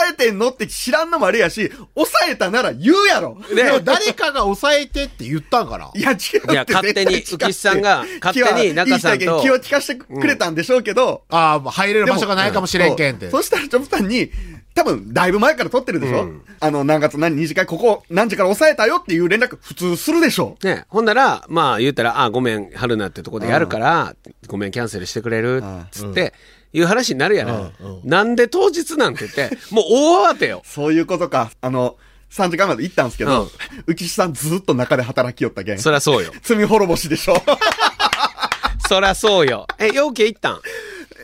[0.10, 3.38] えてんのって知らんのもあれやし、抑えたなら言うやろ。
[3.50, 5.92] ででも誰かが抑えてって言ったんかな。
[5.96, 6.52] いや、違うって。
[6.52, 9.42] いや勝手に浮石さんが勝手に中さんと。
[9.42, 13.30] 気を利かしてくれたんでしょうけど、ああ、もう入れる場所がないかもしれんけんって。
[13.30, 14.32] そしたら、チョップさんに、
[14.76, 20.58] 多分、だいぶ前から撮ってるでしょ、あの、何月何二次会、ここ何時から抑えたよっていう連絡、普通するでしょ。
[20.64, 24.16] ね、ほんなら、まあ言ったら、あ、ごめん、春菜ってとこでやるから、
[24.48, 26.34] ごめん、キャンセルしてくれるっつって、
[26.74, 27.72] いう話になるやない。
[28.04, 30.62] なんで当日なんて言って、 もう大慌てよ。
[30.66, 31.52] そういうことか。
[31.62, 31.98] あの、
[32.32, 33.50] 3時間まで行ったんですけど、
[33.88, 35.80] 浮石さんずっと中で働きよったけん。
[35.80, 36.32] そりゃそうよ。
[36.44, 37.42] 罪滅ぼしでしょ
[38.88, 39.68] そりゃそうよ。
[39.78, 40.62] え、陽気行ったん？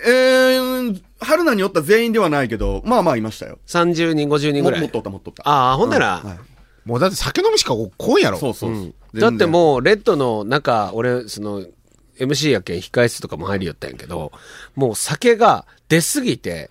[0.08, 3.58] えー、春菜におった全員ではないけど、まあまあいましたよ。
[3.67, 4.81] ?30 人、50人ぐらい？
[4.81, 4.97] ももっと。
[4.99, 5.43] おった、もっとおった。
[5.47, 6.38] ああ、ほんなら、はい
[6.86, 8.38] もうだって酒飲みしか来んやろ。
[8.38, 8.69] そうそう。
[8.71, 11.63] うんだってもう、レッドの中、俺、その、
[12.19, 14.32] MC やけん控室とかも入りよったんやけど、
[14.75, 16.69] もう酒が出すぎて、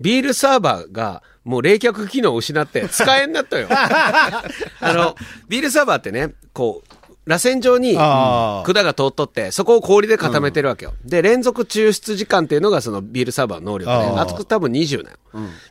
[0.00, 3.68] ビールサーバーがもう冷却機能を失って使えんなったよ。
[3.70, 4.42] あ
[4.82, 5.16] の、
[5.48, 10.94] ビールサーバーってね、こう、螺旋状に管が通っとって、そこを氷で固めてるわけよ。
[11.04, 15.16] で、連続抽出時間っていうのがそのビールサーバーの能力で、あーあと多分20なよ。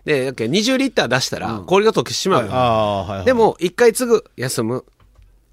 [0.04, 2.52] で、やけん20リッター出したら氷が溶けてしまうよ。
[2.52, 3.26] ああ、はい、はい。
[3.26, 4.84] で、も、一回継ぐ、休む。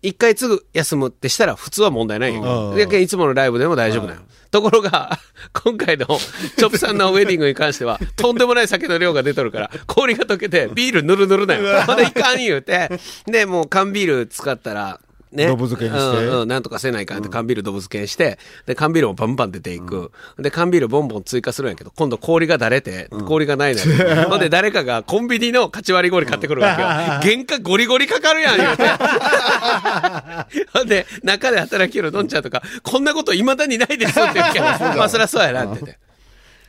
[0.03, 2.71] 一回継ぐ、休むってしたら普通は問題ないよ。
[2.71, 4.21] うんだけどいつものライブでも大丈夫なよ。
[4.51, 5.19] ところが、
[5.65, 11.85] 今回のチョップさんのウェディングに関しては、 とんでもない酒の量が出とるから、氷が溶けて、ビールぬるぬるなよ。
[11.87, 12.91] まだいかん言うて、
[13.27, 15.01] で、もう缶ビール使ったら、
[15.33, 15.47] ね。
[15.47, 20.13] ドブ漬けにしてうんうん、なんとかせないかんって缶ビールドブ漬けにして、で、缶ビールもバンバン出ていく。
[20.39, 24.27] で、缶ビールボンボン追加するんやけど、今度氷がだれて、氷がないのよ。
[24.29, 26.89] ほんで、誰かがコンビニの勝ち割り氷買ってくるわけよ。
[27.23, 28.85] 原価ゴリゴリかかるやん、言うて。
[30.73, 35.99] ほんで、中で働きよるどんちゃんとか、こんなこと未だにないですって言うけど、まあ、そりゃそうやなってて。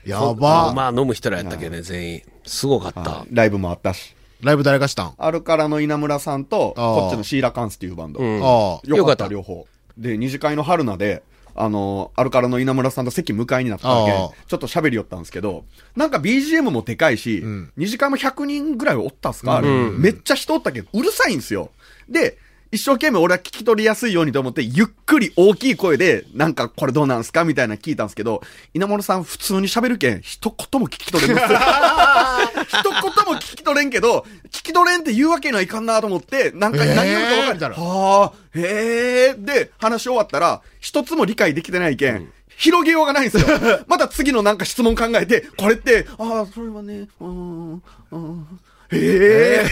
[0.06, 0.74] やば。
[0.74, 2.22] まあ、飲む人らやったけどね、全員。
[2.46, 3.26] すごかった。
[3.32, 4.16] ライブもあったし。
[4.44, 5.14] ライブ誰がしたん？
[5.18, 7.00] あるからの稲村さんと、あー。
[7.02, 8.20] こっちのシーラカンスっていうバンド。
[8.20, 8.42] うん。
[8.42, 8.48] ああ。
[8.48, 9.24] よかっ、よかった。
[9.26, 9.68] た両方。
[9.98, 11.24] で、二次会の春菜で、
[11.56, 14.12] あの、アルカラの稲村さんと席向かいになったわけ。
[14.12, 17.72] ああ、ちょっと喋りよったんですけど、なんか BGM もでかいし、ん。
[17.78, 20.02] 二次会も100人ぐらいおったっすか、あれ、うん。
[20.02, 21.70] めっちゃ人おったけど、うるさいんですよ。
[22.10, 22.38] で、
[22.74, 28.42] 一生懸命俺は聞き取りやすいようにと思って、ゆっくり大きい声で、なんかこれどうなんすかみたいなの聞いたんですけど、
[28.74, 31.60] 稲村さん普通に喋るけん、一言も聞き取れんですよ。
[32.66, 39.36] 一言も聞き取れんけど、聞き取れんって言うわけにはいかんなと思って、なんか何言うか分かるみたいなはあ、へえ。
[39.38, 43.48] で、話終わったら、一つも理解できてないけん、広げようがないんですよ。
[43.86, 47.84] また次のなんか質問考えて、これって、ああ、それはね、うーん、
[48.14, 48.48] うん、
[48.90, 49.66] へえ。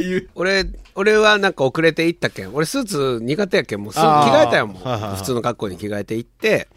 [0.00, 0.28] っていう。
[0.34, 2.54] 俺、俺はなんか遅れて行ったけん。
[2.54, 3.82] 俺スーツ苦手やけん。
[3.82, 5.16] もうすぐ着替えたよ、もう。
[5.16, 6.68] 普通の格好に着替えて行って、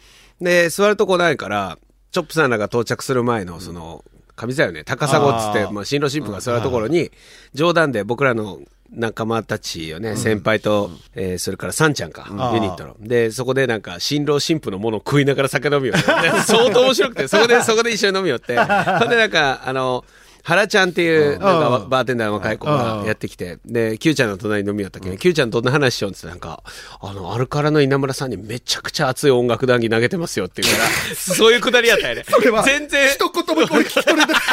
[0.41, 1.77] で、座るとこないから、
[2.11, 4.03] チョップさんらが到着する前の、その、
[4.35, 7.11] 上座よね、高砂っつってまあ、新郎新婦が座るところに、
[7.53, 8.59] 冗談で僕らの
[8.91, 12.95] 仲間たちよね、先輩と、えーそれからサンちゃんか、ユニットの。
[12.99, 16.07] で、そこでなんか、新郎新婦のものを食いながら酒飲みよって。
[16.07, 18.55] で 相当面白くて、そこで、そこで一緒に飲みよって。
[18.57, 18.63] ほ
[19.05, 20.03] んでなんか、あの、
[20.45, 25.09] 原ちゃんっていう、なんかバーテンダーの若い子がやってきて、で、Q ちゃんの隣に飲みよったけ？
[25.09, 26.61] ど、Q ちゃんどんな話しようって言ってなんか、
[27.01, 32.25] あの、アルカラの稲村さんにめちゃくちゃ熱い音楽談義投げてますよって言うから、 そういうくだりやったよね。
[32.65, 34.41] 全然、一言もこれ聞き取れてない。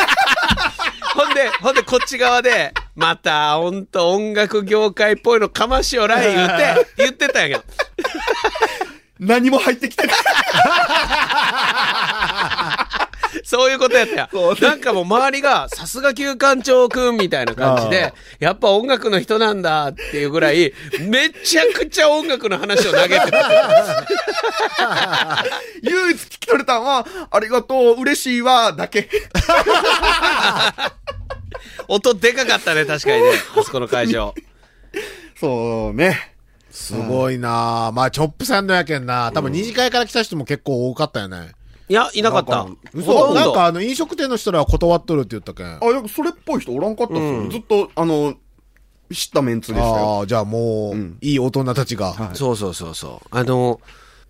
[1.12, 7.64] ほんで、ほんでこっち側で、また、ほんと音楽業界っぽいのかましよらい言って、言ってたんやけど。
[9.18, 10.16] 何も入ってきてない。
[13.50, 14.54] そういうことやったよ。
[14.60, 23.50] なんかもう周りが、さすが旧館長くんみたいな感じで、やっぱ音楽の人なんだっていうぐらい、めちゃくちゃ音楽の話を投げてた。
[25.82, 29.10] 唯一聞き取れたのは、ありがとう、嬉しいわ、だけ。
[31.88, 33.32] 音でかかったね、確かにね。
[33.56, 34.32] あそこの会場。
[35.34, 36.36] そうね。
[36.70, 39.32] すごいなまあ、チョップさんのやけんな。
[39.34, 41.50] 多分二次会から来た人も結構多かったよね。
[41.90, 42.68] いや、いなかった。
[42.94, 45.66] 嘘なんかあの、飲食店の人らは断っとるって言ったけん。
[45.66, 47.48] あ、なんかそれっぽい人おらんかったっすよ。
[47.50, 48.34] ずっと、あの、
[49.12, 50.18] 知ったメンツでしたよ。
[50.18, 52.12] ああ、じゃあもう、いい大人たちが。
[52.12, 53.28] はいそうそうそうそう。
[53.36, 53.80] あの、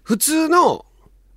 [0.03, 0.87] 普通の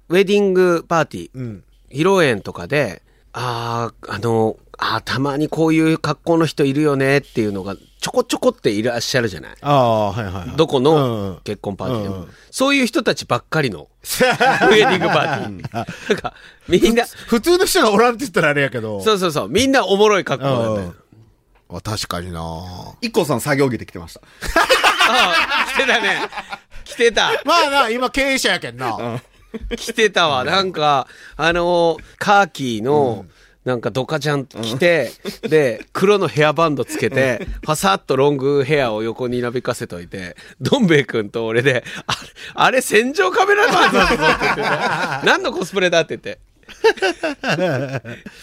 [0.08, 3.02] ウェディングパーティー、ん披露宴とかで、
[3.34, 9.56] ああ、あの、ああ、たまにこういう格好の人いるよねっていうのが、ちょこちょこっていらっしゃるじゃない？
[9.62, 10.58] ああ、はいはいはい。
[10.58, 12.16] どこうんの結婚パーティーでも。
[12.16, 15.74] うんうんそういう人たちばっかりの ウェディングパーティー。
[16.14, 16.34] なんか、
[16.68, 19.02] みんな、普通の人がおらんって言ったらあれやけど。
[19.02, 20.94] そうそうそう、みんなおもろい格好だったよ。
[21.70, 22.40] あ確かにな
[23.02, 24.22] 一個さん作業着で来てました。
[24.22, 25.34] あ
[25.68, 26.30] あ、来てたね。
[26.86, 27.32] 来てた。
[27.46, 29.20] まあな、今経営者やけんな。
[29.76, 30.44] 来てたわ。
[30.44, 33.26] なんか、あのーカーキーの、
[33.66, 42.18] なんかドカちゃん着て、で、黒のヘアバンドつけて、パサッとロングヘアを横になびかせといて、どん兵衛くんと俺で、あれ、
[42.56, 44.62] あれ戦場カメラマンだぞって言ってて、
[45.26, 46.40] 何のコスプレだって言って。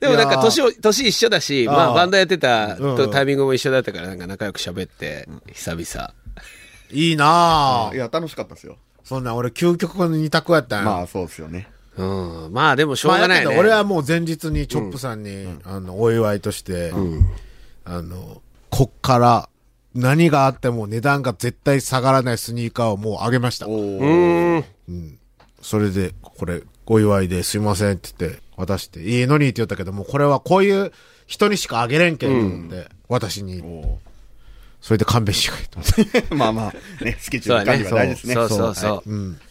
[0.00, 2.76] でもなんか年を、年一緒だし、まあバンドやってた
[3.12, 6.14] タイミングも一緒だったからなんか仲良く喋って、久々。
[6.92, 8.78] いいなあいや、楽しかったですよ。
[9.04, 10.84] そんな俺究極の二択やったんや。
[10.90, 11.68] まあ、そうですよね。
[12.00, 12.52] うん。
[12.52, 13.58] まあでもしょうまあがないね。
[13.58, 16.92] 俺はもう前日にチョップさんに、あの、お祝いとして、
[17.84, 19.48] あの、こっから
[19.94, 23.66] 何があっても値段が絶対下がらないスニーカーをもうあげました。
[23.66, 25.18] うーん。
[25.60, 30.92] それで、これ、お祝いですいませんって言って、渡して、いいのにって言ったけども、これはこういう
[31.26, 33.62] 人にしかあげれんけんと思って、私に。
[34.80, 36.34] それで勘弁してくれと。
[36.34, 37.56] まあまあ、ね、スケジュ。
[37.56, 38.34] ール管理は大事ですね。
[38.34, 38.92] そうそうそう。
[38.92, 39.50] はい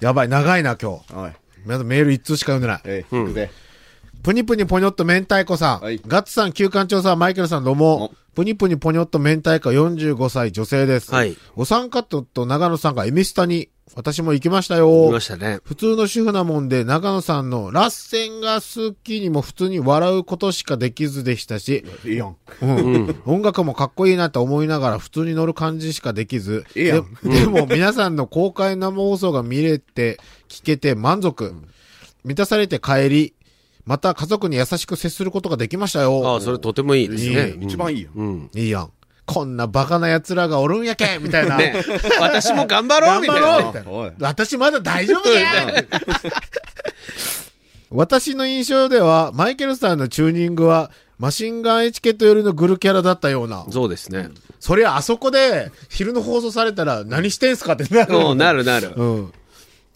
[0.00, 1.14] やばい、長いな、今日。
[1.60, 1.68] はい。
[1.68, 2.80] まだメール一通しか読んでない。
[2.84, 3.50] えー、行くぜ。
[4.22, 5.80] ぷにぷにぽにょっと明太子さん。
[5.80, 8.14] はいガッツさん、旧館長さん、マイケルさんどうもお。
[8.34, 11.12] ぷにぷにぽにょっと明太子45歳女性です。
[11.12, 15.18] はいお三方と長野さんがエミスタに、私も行きました来よま。
[15.18, 15.58] したね。
[15.64, 22.36] 普通の主婦なもんで、長野さんのラッセンが好きにも普通に笑うことしかできずでしたし、いいやん。
[22.62, 31.52] うん音楽もかっこいいなと思いながら普通に乗る感じしかできず、いいやんででも皆さんの公開生放送が見れて、聞けて満足。
[32.22, 33.34] 満たされて帰り、
[33.90, 36.22] また家族に優しく接することができましたよ。
[36.24, 37.48] ああ、それとてもいいですね。
[37.48, 38.10] いい一番いいよ。
[38.14, 38.50] うん。
[38.54, 38.92] いいやん。
[39.26, 41.56] こんなバカな奴らがおるんやけんみたいな。
[41.56, 41.74] ね、
[42.20, 43.72] 私も頑張ろうみたいな頑張ろうみ。
[43.72, 43.84] たい
[44.20, 44.28] な。
[44.28, 45.84] 私まだ大丈夫だよ
[47.90, 53.66] 私の印象では、マイケルさんのチューニングは、マシンガンエチケット寄りのグルキャラだったような。
[53.72, 54.28] そうですね。
[54.60, 58.16] そりゃあそこで、昼の放送されたら何してんすかってなる。
[58.16, 58.92] うん、なるなる。
[58.94, 59.32] うん。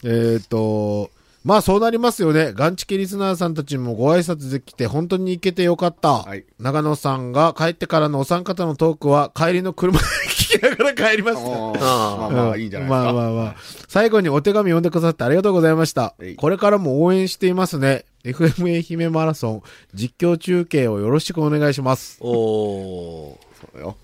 [0.03, 1.11] えっ、と、
[1.45, 2.53] まあそうなりますよね。
[2.53, 6.23] ガンチキリスナーさんたちもご挨拶できて本当に行けてよかった。
[6.23, 11.41] はい長野さんが帰ってからのお三方のトークは帰りの車で聞きながら帰りました。
[11.47, 13.03] おーあーまあまあ、いいんじゃないですか。
[13.03, 13.55] まあまあまあ。
[13.87, 16.15] 最後にお手紙読んでくださってありがとうございました。
[16.37, 18.05] これからも応援していますね。
[18.23, 19.61] FM 愛媛マラソン
[19.93, 22.17] 実況中継をよろしくお願いします。
[22.21, 23.37] おー。
[23.61, 23.97] そうよ。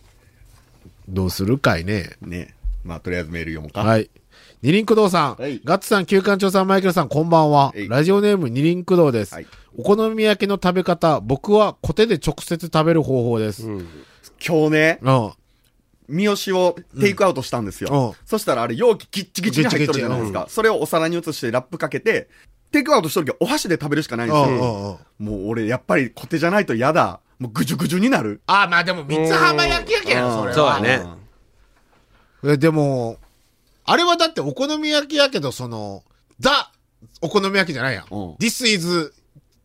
[1.10, 2.12] どうするかいね。
[2.22, 2.54] ね。
[2.84, 3.82] まあ、とりあえずメール読もうか。
[3.82, 4.12] はい。
[4.62, 7.74] 二輪駆動さん、はいガッツさん、旧館長さん、マイケルさん、こんばんはは。
[7.76, 9.34] いラジオネーム二輪駆動です。
[9.34, 13.66] はいお好み焼きの食べ方、僕はコテで直接食べる方法です。
[13.66, 13.88] うん。
[14.46, 15.32] 今日ね、うん。
[16.10, 17.90] 三好をテイクアウトしたんですよ。
[17.90, 20.46] うんそしたらあれ容器ギッチギチに入っとるじゃないですか。
[20.50, 22.30] それをお皿に移してラップかけて、
[22.72, 24.46] テイクアウトしとるけどお箸で食べるしかないんですよ。
[24.46, 25.42] うんうんうん。
[25.42, 27.20] もう俺やっぱりコテじゃないと嫌だ。
[27.40, 28.42] もうぐじゅぐじゅになる。
[28.46, 30.54] あ、まあでも、三つ浜焼きやけんそれは。
[30.54, 31.04] そうだね
[32.44, 33.18] え、でも、
[33.92, 36.04] あれはだってお好み焼きやけど、その、
[36.40, 36.72] ザ、
[37.22, 38.06] お好み焼きじゃないやん。
[38.10, 39.14] うん This is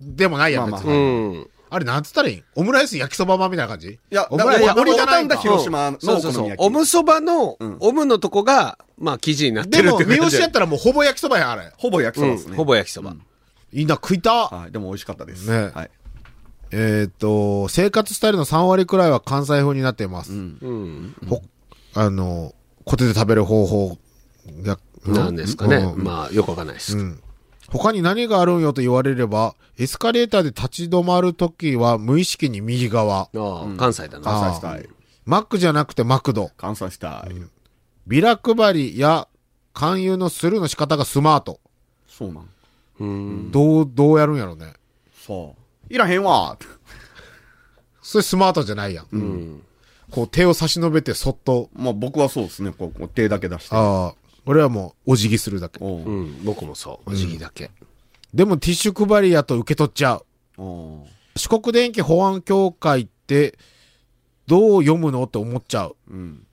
[0.01, 0.99] でもないやん、別まあまに。
[0.99, 1.51] うん。
[1.71, 2.45] あれ、なんつったらいいん？
[2.55, 3.89] オムライス焼きそばまみたいな感じ？
[3.89, 6.43] いや、オムライスたんだ広島のそうそうそう。
[6.43, 6.67] お好み焼き。
[6.67, 11.73] おむそばのうん、おむのとこが、まあ、生地になってでも、るって感じ三好やったらもうほぼ焼きそばやん、あれ。
[11.77, 12.51] ほぼ焼きそばですね。
[12.51, 13.15] うんほぼ焼きそば。
[13.73, 14.33] いいな、食いた。
[14.49, 15.49] はい、でも美味しかったです。
[15.51, 15.91] ねはい。
[16.73, 20.33] えーっと、生活スタイルの3割くらいは関西風になっています。
[20.33, 20.59] うん。
[20.61, 20.71] う
[21.27, 21.29] ん。
[21.29, 21.43] ほ
[21.95, 23.97] あの、コテで食べる方法が、
[25.07, 25.77] なんですかね。
[25.77, 27.03] うんまあ、よくわかんないですう。
[27.03, 27.23] ん。
[27.69, 33.23] 他に何があるんよと言われれば、エスカレーターで立ち止まるときは無意識に右側。
[33.23, 34.25] ああ、関西だな。
[34.25, 34.91] 関西スタイル。
[35.25, 36.51] マックじゃなくてマクド。
[36.57, 37.51] 関西スタイル。
[38.07, 39.29] ビラ配りや
[39.75, 41.61] 勧誘のスルーの仕方がスマート。
[42.09, 42.49] そうなん。
[43.01, 43.51] うん。
[43.51, 44.73] どう、どうやるんやろね。
[45.27, 45.57] そ
[45.91, 45.93] う。
[45.93, 46.57] いらへんわ
[48.01, 49.07] それスマートじゃないやん。
[49.13, 49.63] うん。
[50.11, 52.73] こう手を差し伸べてそっと、まあ僕はそうですね。
[52.73, 53.75] こう、こう手だけ出して。
[53.75, 54.15] ああ、
[54.47, 55.79] 俺はもうお辞儀するだけ。
[55.83, 56.45] おううん。
[56.45, 57.11] 僕もそう。
[57.11, 57.71] お辞儀だけ。
[58.33, 60.25] でもティッシュ配りやと受け取っちゃう。
[61.37, 63.59] 四国電気保安協会って、
[64.47, 65.97] どう読むのって思っちゃう。
[66.09, 66.47] うん。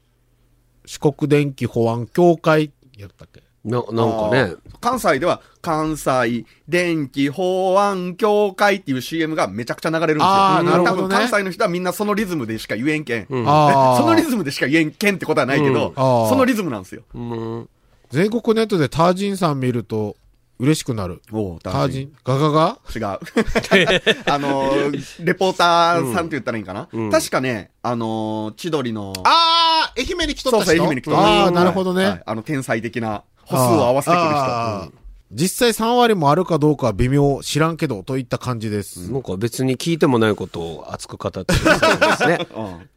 [0.86, 3.44] 四国電気保安協会やったっけ？
[3.64, 3.96] な、なんかね。
[3.96, 4.58] あー。
[4.82, 10.28] 関西では、関西電気保安協会っていう CM がめちゃくちゃ流れるんですよ。
[10.28, 13.28] あーなるほどね多分関西の人はみんなそのリズムでしか言えんけん。
[13.30, 13.98] うんああ。
[13.98, 17.04] そのリズムでしか言えんけんってことはないけど、うんあーそのリズムなんですよ。
[17.14, 17.70] うん。
[18.14, 20.16] 全国ネットでタージンさん見ると
[20.60, 21.24] 嬉しくなる。
[21.32, 22.16] おタージン。
[22.24, 22.78] ガガガ？
[22.96, 23.02] 違う。
[24.30, 27.10] あのー、レポーターさんって言ったらいいんかな、うん。
[27.10, 30.66] 確かね、あのー、千鳥の、ああ愛媛に来とった人？
[30.66, 32.04] そうそう、愛媛に来とったああ、なるほどね。
[32.04, 32.12] はい。
[32.12, 34.36] はいあの、天才的な歩数を合わせてくる人。
[34.38, 34.92] あー。
[35.32, 39.12] 実際3割もあるかどうかは微妙、知らんけど、といった感じです。
[39.12, 42.48] なんか別に聞いてもないことを熱く語ってるんですね。
[42.56, 42.90] うん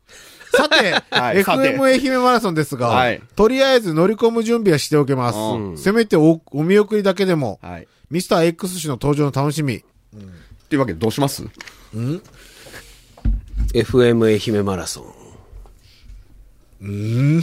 [0.56, 5.36] さて、はい FM 愛媛マラソンですが、はいとりあえず乗り込む準備はしておけます。
[5.38, 7.88] うんせめておお見送りだけでも、はい。
[8.10, 9.76] ミスター X 氏の登場の楽しみ。
[9.76, 9.82] っ
[10.68, 11.44] ていうわけでどうします
[13.72, 15.02] ？FM 愛媛マラソ
[16.82, 17.42] ン。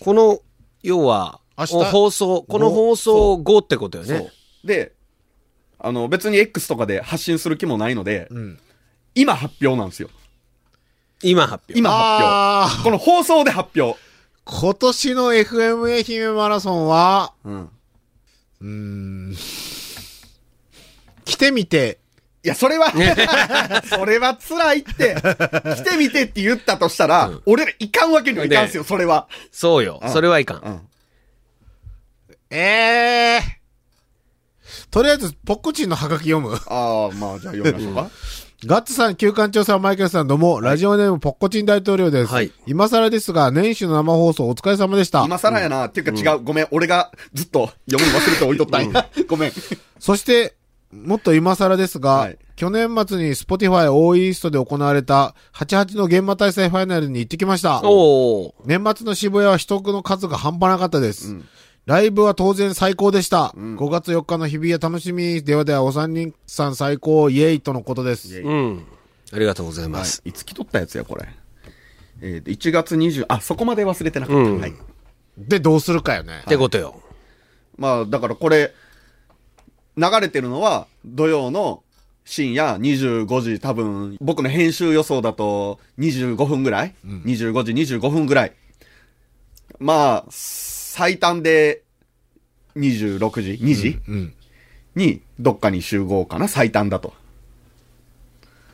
[0.00, 0.40] この、
[0.82, 1.84] 要は、明日？
[1.84, 4.30] 放送、この放送後ってことよそうね。。
[4.64, 4.92] で、
[5.78, 8.58] あの、別に X とかで発信する気もないので、ん
[9.14, 10.10] 今発表なんですよ。
[11.22, 11.78] 今発表。
[11.78, 12.82] 今発あ表。
[12.84, 13.98] この放送で発表。
[14.44, 17.70] 今年の FM 愛媛マラソンは、うん。
[18.60, 18.66] うー
[19.32, 19.36] ん、
[21.24, 21.98] 来てみて、
[22.44, 22.92] いや、それは、
[23.88, 25.16] それは辛いって。
[25.76, 29.28] 来てみてって言ったとしたら、俺らいかんわけにはいかんすよ、それは。
[29.50, 30.02] そうよ。
[30.12, 30.58] それはいかん。
[30.62, 30.80] うん。
[32.50, 33.40] ええ
[34.90, 36.54] とりあえず、ポッコチンのハガキ読む？
[36.66, 38.10] ああ、まあ、じゃあ読みましょうか。
[38.66, 42.32] ガッツさん、旧館長さん、マイケルさんどうも、ラジオネームポッコチン大統領です。
[42.32, 45.22] はい今更ですが、年始の生放送お疲れ様でした。
[45.26, 45.88] 今更やな。
[45.88, 46.40] っていうか違う。
[46.40, 46.68] ごめん。
[46.70, 49.06] 俺がずっと読むの忘れて置いとったんや。
[49.28, 49.52] ごめん。
[49.98, 50.54] そして、
[50.90, 57.80] もっと今更ですが、はい去年末に Spotify オーイーストで行われた88の現場大祭ファイナルに行ってきました。
[57.82, 58.52] おー。
[58.64, 61.34] 年末の渋谷は人の数が半端なかったです。
[61.86, 63.52] ライブは当然最高でした。
[63.56, 65.42] 5月4日の日比谷楽しみ。
[65.44, 68.28] ではではお三人さん最高、イエイとのことです。
[68.28, 68.86] イエイうん。
[69.32, 70.22] ありがとうございます。
[70.24, 71.28] いつ来とったやつや、これ。
[72.22, 74.42] えーで、1月20、あ、そこまで忘れてなかった。
[74.42, 74.72] うんはい。
[75.36, 76.40] で、どうするかよね。
[76.40, 77.02] ってことよ。
[77.76, 78.72] まあ、だからこれ、
[79.98, 81.82] 流れてるのは、土曜の
[82.24, 88.52] 深夜25時多分、僕の編集予想だと25分ぐらい、?25 時25分ぐらい。
[89.78, 90.30] まあ、
[90.94, 91.82] 最短で
[92.76, 94.34] 26時 ?2 時、うん。
[94.94, 96.46] に、どっかに集合かな？
[96.46, 97.12] 最短だと。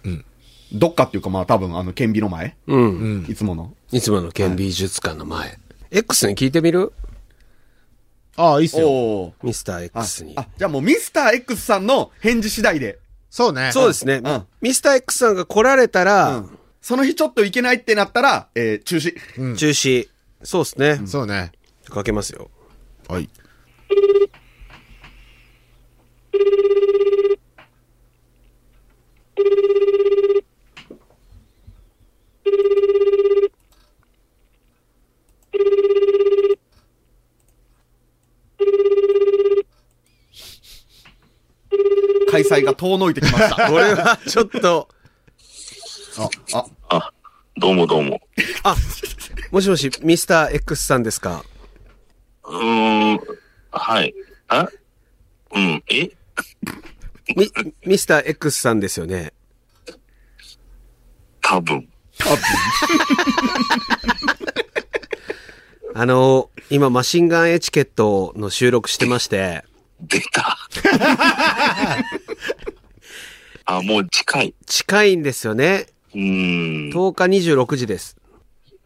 [0.04, 0.24] うん。
[0.70, 2.58] どっかっていうかまあ多分あの、顕微の前？
[2.66, 2.98] うん。
[2.98, 3.26] うん。
[3.26, 3.72] いつもの。
[3.90, 5.58] いつもの顕微美術館の前。
[5.90, 6.92] X に聞いてみる？
[8.36, 8.90] ああ、いいっすよ。
[8.90, 10.34] おーミスターあ X に。
[10.36, 12.98] あ、じゃあもうミスター X さんの返事次第で。
[13.30, 13.70] そうね。
[13.72, 14.46] そうですねうん。
[14.60, 16.58] ミスター X さんが来られたうら、ん。
[16.82, 19.14] その日ちょっと行けないってなったら、えー、中止。
[19.38, 19.56] うん。
[19.56, 20.10] 中止。
[20.42, 21.06] そうですね。
[21.06, 21.52] そうね。
[21.90, 22.50] かけますよ。
[23.08, 23.28] はい。
[42.30, 43.66] 開催が遠のいてきました。
[43.70, 44.88] これはちょっと、
[46.18, 46.28] あ、
[46.88, 47.12] あ、あ、
[47.56, 48.20] どうもどうも。
[48.62, 48.76] あ、
[49.50, 51.44] もしもし、ミスター X さんですか？
[52.44, 53.20] うーん、
[53.70, 54.14] はい。
[54.48, 54.68] あ？
[55.54, 56.10] うん、え？
[57.36, 57.50] み、
[57.86, 59.32] ミスター X さんですよね？
[61.42, 61.88] 多分。
[65.94, 69.64] あの、今、マシンガンエチケットの収録してまして、
[70.00, 70.56] 出た。
[73.66, 74.54] あ、もう近い。
[74.66, 75.86] 近いんですよね。
[76.14, 77.24] うーん、10日
[77.54, 78.16] 26時です。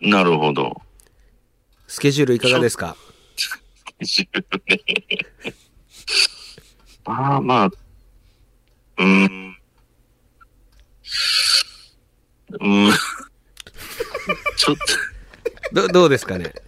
[0.01, 0.81] なるほど。
[1.87, 2.97] スケジュールいかがですか？
[7.05, 9.57] まあまあ、うーん。
[12.51, 12.95] うーん。
[14.57, 14.77] ちょっ
[15.73, 16.51] ど、どうですかね？
[16.51, 16.63] と、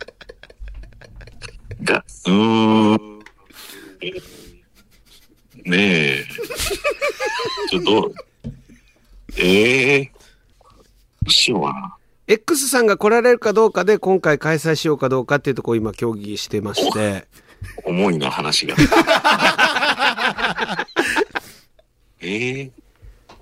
[1.85, 2.99] が、うーん。
[5.65, 6.25] ねえ。
[7.71, 8.13] ちょっと、
[9.39, 10.11] ええど
[11.27, 11.96] うしようかな。
[12.29, 17.29] X さんが来られるかどうかで今回開催しようかどうかっていうところを今協議してまして、
[17.87, 18.75] 重いな、話が。
[22.21, 22.71] ええ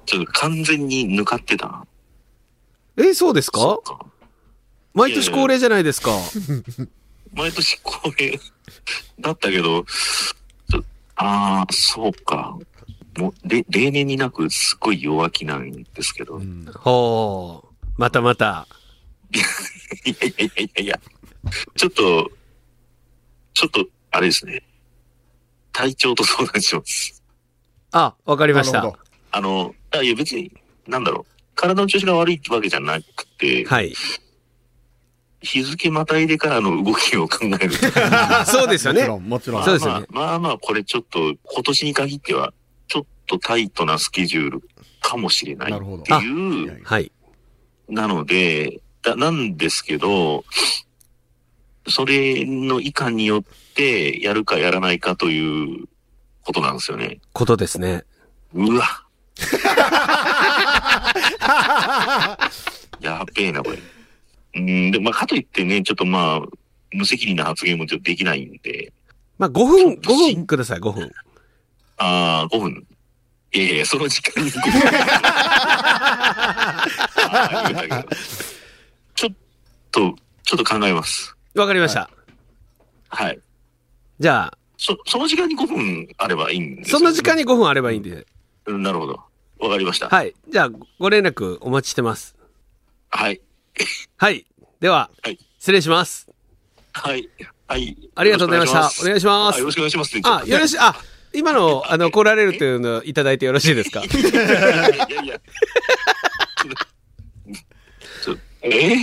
[0.05, 1.87] ちょっと完全に抜かってたな。
[2.99, 4.05] え、そうですそか。
[4.93, 6.11] 毎年恒例じゃないですか。
[7.33, 8.39] 毎年これ、
[9.19, 9.87] だったけど、
[11.17, 12.59] ああ、そうか。
[13.17, 16.43] もう、れ例年になくすごい弱気なんですけど。
[16.75, 17.74] ほう。
[17.97, 18.67] またまた。
[19.33, 19.45] いや
[20.05, 21.01] いやいやいやいや、
[21.77, 22.31] ちょっと、
[23.53, 24.63] ちょっと、あれですね。
[25.73, 27.23] 体調と相談します。
[27.93, 28.97] あ、わかりましたなるほ。
[28.97, 30.53] どあの、あいや別に、
[30.87, 31.33] なんだろう。
[31.55, 33.95] 体の調子が悪いってわけじゃなくて、はい。
[35.41, 37.77] 日付またいでからの動きを考えると。
[38.47, 39.03] そうですよね。
[39.03, 39.65] もちろん、もちろん。
[39.65, 42.53] そうですよねまあまあ、まあまあ、これちょっと、今年に限っては、
[42.89, 44.63] ちょっとタイトなスケジュール
[45.01, 47.13] かもしれないなるほどっていう、はい。
[47.89, 50.45] なので、だなんですけど、
[51.89, 55.87] それの以下によって、やるかやらないかという
[56.45, 57.21] ことなんですよね。
[57.33, 58.05] ことですね。
[58.55, 59.05] うわ。
[63.01, 63.79] やべえな、これ。
[64.57, 66.41] うん、で、まあ、かといってね、ちょっとまあ、
[66.93, 68.93] 無責任な発言もちょっとできないんで、
[69.37, 71.11] まあ、5分、5分ください、5分。
[71.97, 72.87] ああ、5分。
[73.55, 74.73] いやいや、その時間に5分。
[77.17, 78.17] あー言うたけど
[79.15, 79.35] ちょっ
[79.93, 81.37] と、ちょっと考えます。
[81.55, 82.11] わかりました。
[83.09, 83.39] はい。
[84.19, 88.27] じゃあ、そ、その時間に5分あればいいんですよその時間に5分あればいいんで。
[88.67, 89.21] うんなるほど。
[89.61, 90.09] わかりました。
[90.09, 90.35] はい。
[90.49, 92.37] じゃあ、ご連絡お待ちしてます。
[93.11, 93.41] はい。
[94.17, 94.45] はい。
[94.81, 96.29] では、はい失礼します。
[96.93, 97.29] はい。
[97.67, 97.97] はい。
[98.15, 100.21] ありがとうございましたお願いしますあよろしくお願いします。
[100.25, 100.95] あ、よろし、あ、
[101.35, 104.01] 今の、あの、来られるというのをいただいてよろしいですか？
[104.05, 104.07] い
[105.13, 105.41] やいや。
[108.63, 108.97] え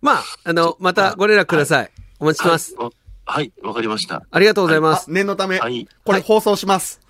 [0.00, 1.90] まあ、あの、またご連絡ください。
[2.18, 2.74] お待ちしてます。
[3.28, 4.22] はいわ、かりました。
[4.30, 5.10] ありがとうございます。
[5.10, 5.88] 念のため、はい。
[6.04, 7.00] これ放送します。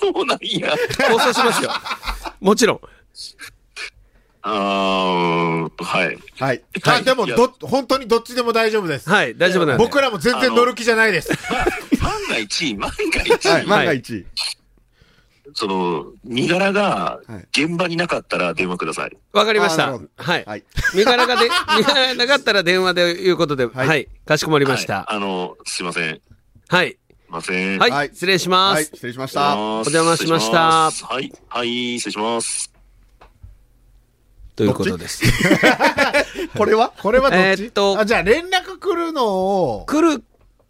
[0.00, 0.74] そうなんや。
[1.08, 1.70] 放送しますよ。
[2.40, 2.80] もちろん。
[4.48, 6.18] あー、はい。
[6.38, 6.62] はい。
[6.84, 9.10] あ、でも、ど、本当にどっちでも大丈夫です。
[9.10, 9.84] はい、大丈夫なんで。
[9.84, 11.32] 僕らも全然乗る気じゃないです。
[12.00, 13.66] 万が一、 万が一、はい。
[13.66, 14.24] 万が一。
[15.54, 19.16] その、身柄がはい現場になかったら電話ください。
[19.32, 19.92] わかりました。
[19.92, 20.44] はい。
[20.44, 20.64] はい。
[20.94, 25.12] 身柄がで、 身柄がなかったら電話でいうことで、は、はいいかしこまりましはいた。
[25.12, 26.20] あの、すいません。
[26.68, 26.90] はい。
[26.90, 26.96] す
[27.28, 27.78] いません。
[27.78, 28.84] はい、はい失礼しまはい。
[28.84, 28.90] す。
[28.94, 29.56] 失礼しましおた。
[29.90, 31.32] 邪魔しましたはい。
[31.48, 32.75] はい、失礼します。
[34.56, 35.22] ということです。
[36.56, 36.92] これは？
[37.02, 37.42] これはどっち？
[37.42, 40.24] えーっとあ、じゃあ連絡来るのを、来る、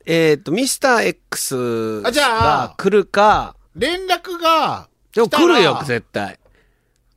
[0.05, 6.39] えっ、と、ミスター X あじゃあが来るか、連絡が、でも来たら来るよ、絶対。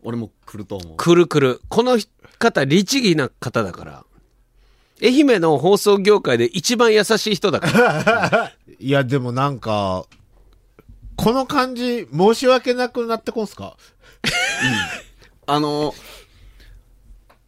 [0.03, 0.97] 俺も来ると思う。
[0.97, 1.61] 来る来る。
[1.69, 1.99] この
[2.37, 4.05] 方、律儀な方だから。
[5.01, 8.51] 愛媛の放送業界で一番優しい人だから。
[8.79, 10.05] いや、でもなんか、
[11.15, 13.75] この感じ、申し訳なくなってこんすか？
[15.47, 15.93] あの、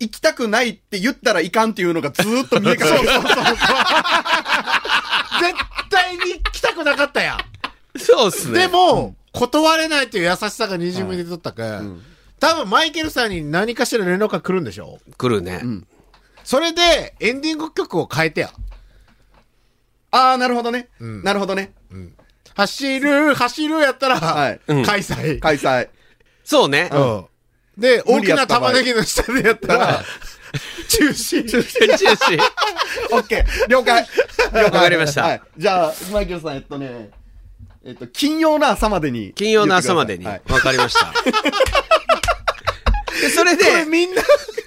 [0.02, 3.02] 行きたくないって言ったらいかんっていうのがずーっと見えかかる。
[3.02, 3.14] 絶
[5.92, 7.40] 対に来たくなかったやん。
[8.00, 8.62] そうっすね。
[8.62, 12.02] でも、断れないという優しさがにじみ出とったけ、ん、
[12.40, 15.62] 多分マイケルさんに何かしら連絡が来るんでしょ来るね。
[16.44, 18.52] それで、エンディング曲を変えてや。
[20.10, 20.90] あー、なるほどね。
[21.00, 21.74] なるほどね。
[22.56, 25.40] 走る、走るやったら、はいうん開催。
[25.40, 25.90] 開催。
[26.44, 26.90] そうね。
[26.92, 27.26] うん。
[27.82, 30.04] で、大きな玉ねぎの下でやったら、
[30.88, 31.50] 中止。
[31.50, 32.40] 中止。
[33.12, 33.46] オッケー。
[33.68, 34.02] 了解。
[34.04, 34.64] 了解。
[34.64, 35.42] わかりましたはい。
[35.58, 37.10] じゃあ、マイケルさん、えっとね、
[37.84, 39.34] えっと、金曜の朝までに。
[39.34, 40.26] 金曜の朝までに。
[40.26, 41.12] わかりました。
[43.22, 44.22] で、それで、みんな、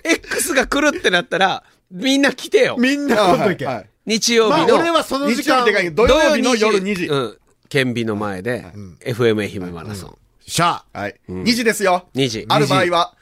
[0.04, 2.76] X が来るってなったら、みんな来てよ。
[2.78, 3.38] みんなはい。
[3.38, 3.66] 来んといけ。
[3.66, 7.06] はいはい日曜まあ日の、俺はその時間土曜日の夜2時。
[7.06, 7.38] うん。
[7.70, 8.66] 県日の前で、
[9.04, 10.18] FM 愛媛マラソン。
[10.46, 11.20] しゃあ、はい。
[11.28, 12.06] 2時ですよ。
[12.14, 12.44] 2時。
[12.48, 13.14] ある場合は。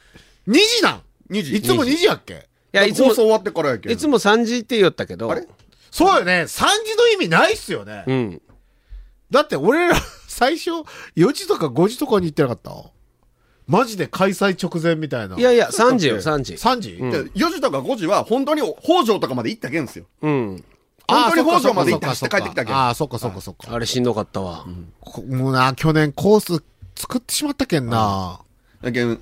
[0.47, 1.01] 2時なん
[1.31, 1.55] ？2時。
[1.57, 2.33] いつも2時やっけ？
[2.73, 5.47] いや、いつも放、送終わってからやけどいつも3時って言ったけど、あれ？
[5.91, 6.43] そうよね。
[6.43, 8.03] 3時の意味ないっすよね。
[8.07, 8.41] うん。
[9.31, 9.95] だって俺ら、
[10.27, 10.71] 最初、
[11.15, 12.71] 4時とか5時とかに行ってなかった？
[13.67, 15.37] マジで開催直前みたいな。
[15.37, 16.53] いやいや、3時よ、3時。
[16.55, 20.05] 3時、で4時とか5時は本当に北条とかまで行ったけんすよ。
[20.21, 20.63] うん。
[21.07, 22.75] 本当に北条まで行って走って帰ってきたけん。
[22.75, 23.73] ああ、そっかそっかそっか。
[23.73, 24.65] あれしんどかったわ。
[24.99, 26.63] こもうな、去年コース
[26.95, 28.39] 作ってしまったけんな。
[28.81, 29.19] だけん、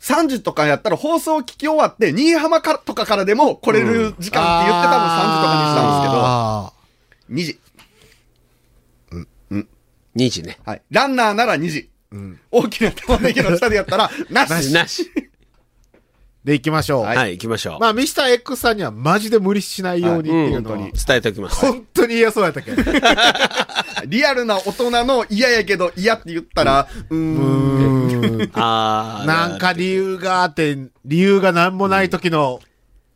[0.00, 7.58] 3時とかやったら放送聞き終わって、新居浜かとかからでも来れる時間って言って多分3時とかにしたんですけど、2時。
[10.14, 10.58] 2時ね。
[10.66, 10.82] はい。
[10.90, 11.88] ランナーなら2時。
[12.50, 14.72] 大きな玉ねぎの下でやったら、 なし。
[14.72, 15.10] なし。
[16.44, 17.04] で、行きましょう。
[17.04, 17.78] はい、行きましょう。
[17.78, 21.60] まあ、ミスター X さんにはマジで無理しないようにっていうのは、うん伝えておきます。
[21.60, 22.76] 本当に嫌そうやったけん。
[24.06, 28.50] リアルな大人の嫌やけど嫌って言ったら、うーん。
[28.54, 32.60] あーなんか理由があって、理由が何もない時の、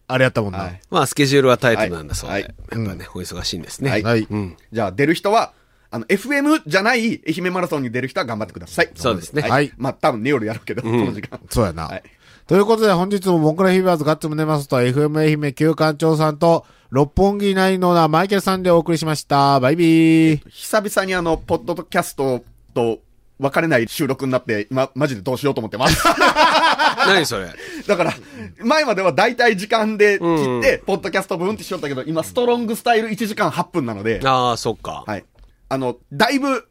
[0.08, 0.58] あれやったもんな。
[0.58, 2.34] はいまあ、スケジュールはタイトなんだそうで。
[2.34, 3.90] はいやっぱね、お忙しいんですね。
[3.90, 4.26] はいはい。
[4.30, 4.56] うん。
[4.72, 5.52] じゃあ出る人は、
[5.90, 8.90] あの、FM じゃない愛媛マラソンに出る人は頑張ってください。
[8.94, 9.50] そうですねはい。
[9.50, 11.40] はいまあ、多分ネオルやるけど、この時間。
[11.50, 11.86] そうやな。
[11.86, 12.02] はい
[12.46, 19.58] ということで本日もモンクラフィーバーズガッツムネマスと FM 愛媛旧館長さんと六本木ナインのなマイケルさんでお送りしました。
[19.58, 20.48] バイビー。
[20.48, 23.00] 久々にあの、ポッドキャストと
[23.40, 26.00] 別れない収録になって、今、マジでどうしようと思ってます。
[27.08, 27.48] 何それ？
[27.88, 28.14] だから、
[28.60, 35.02] 前までは大体時間で切って、ポッドキャストブーンってしよったけど、今、ストロングスタイル1時間8分なので、ああ、そっか。
[35.04, 35.24] はい。
[35.68, 36.68] あの、だいぶ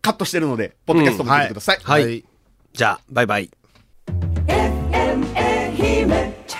[0.00, 1.78] カットしてるので、ポッドキャストも聞いてください。
[1.82, 2.24] はい。
[2.72, 3.50] じゃあ、バイバイ。
[6.00, 6.59] Dream it.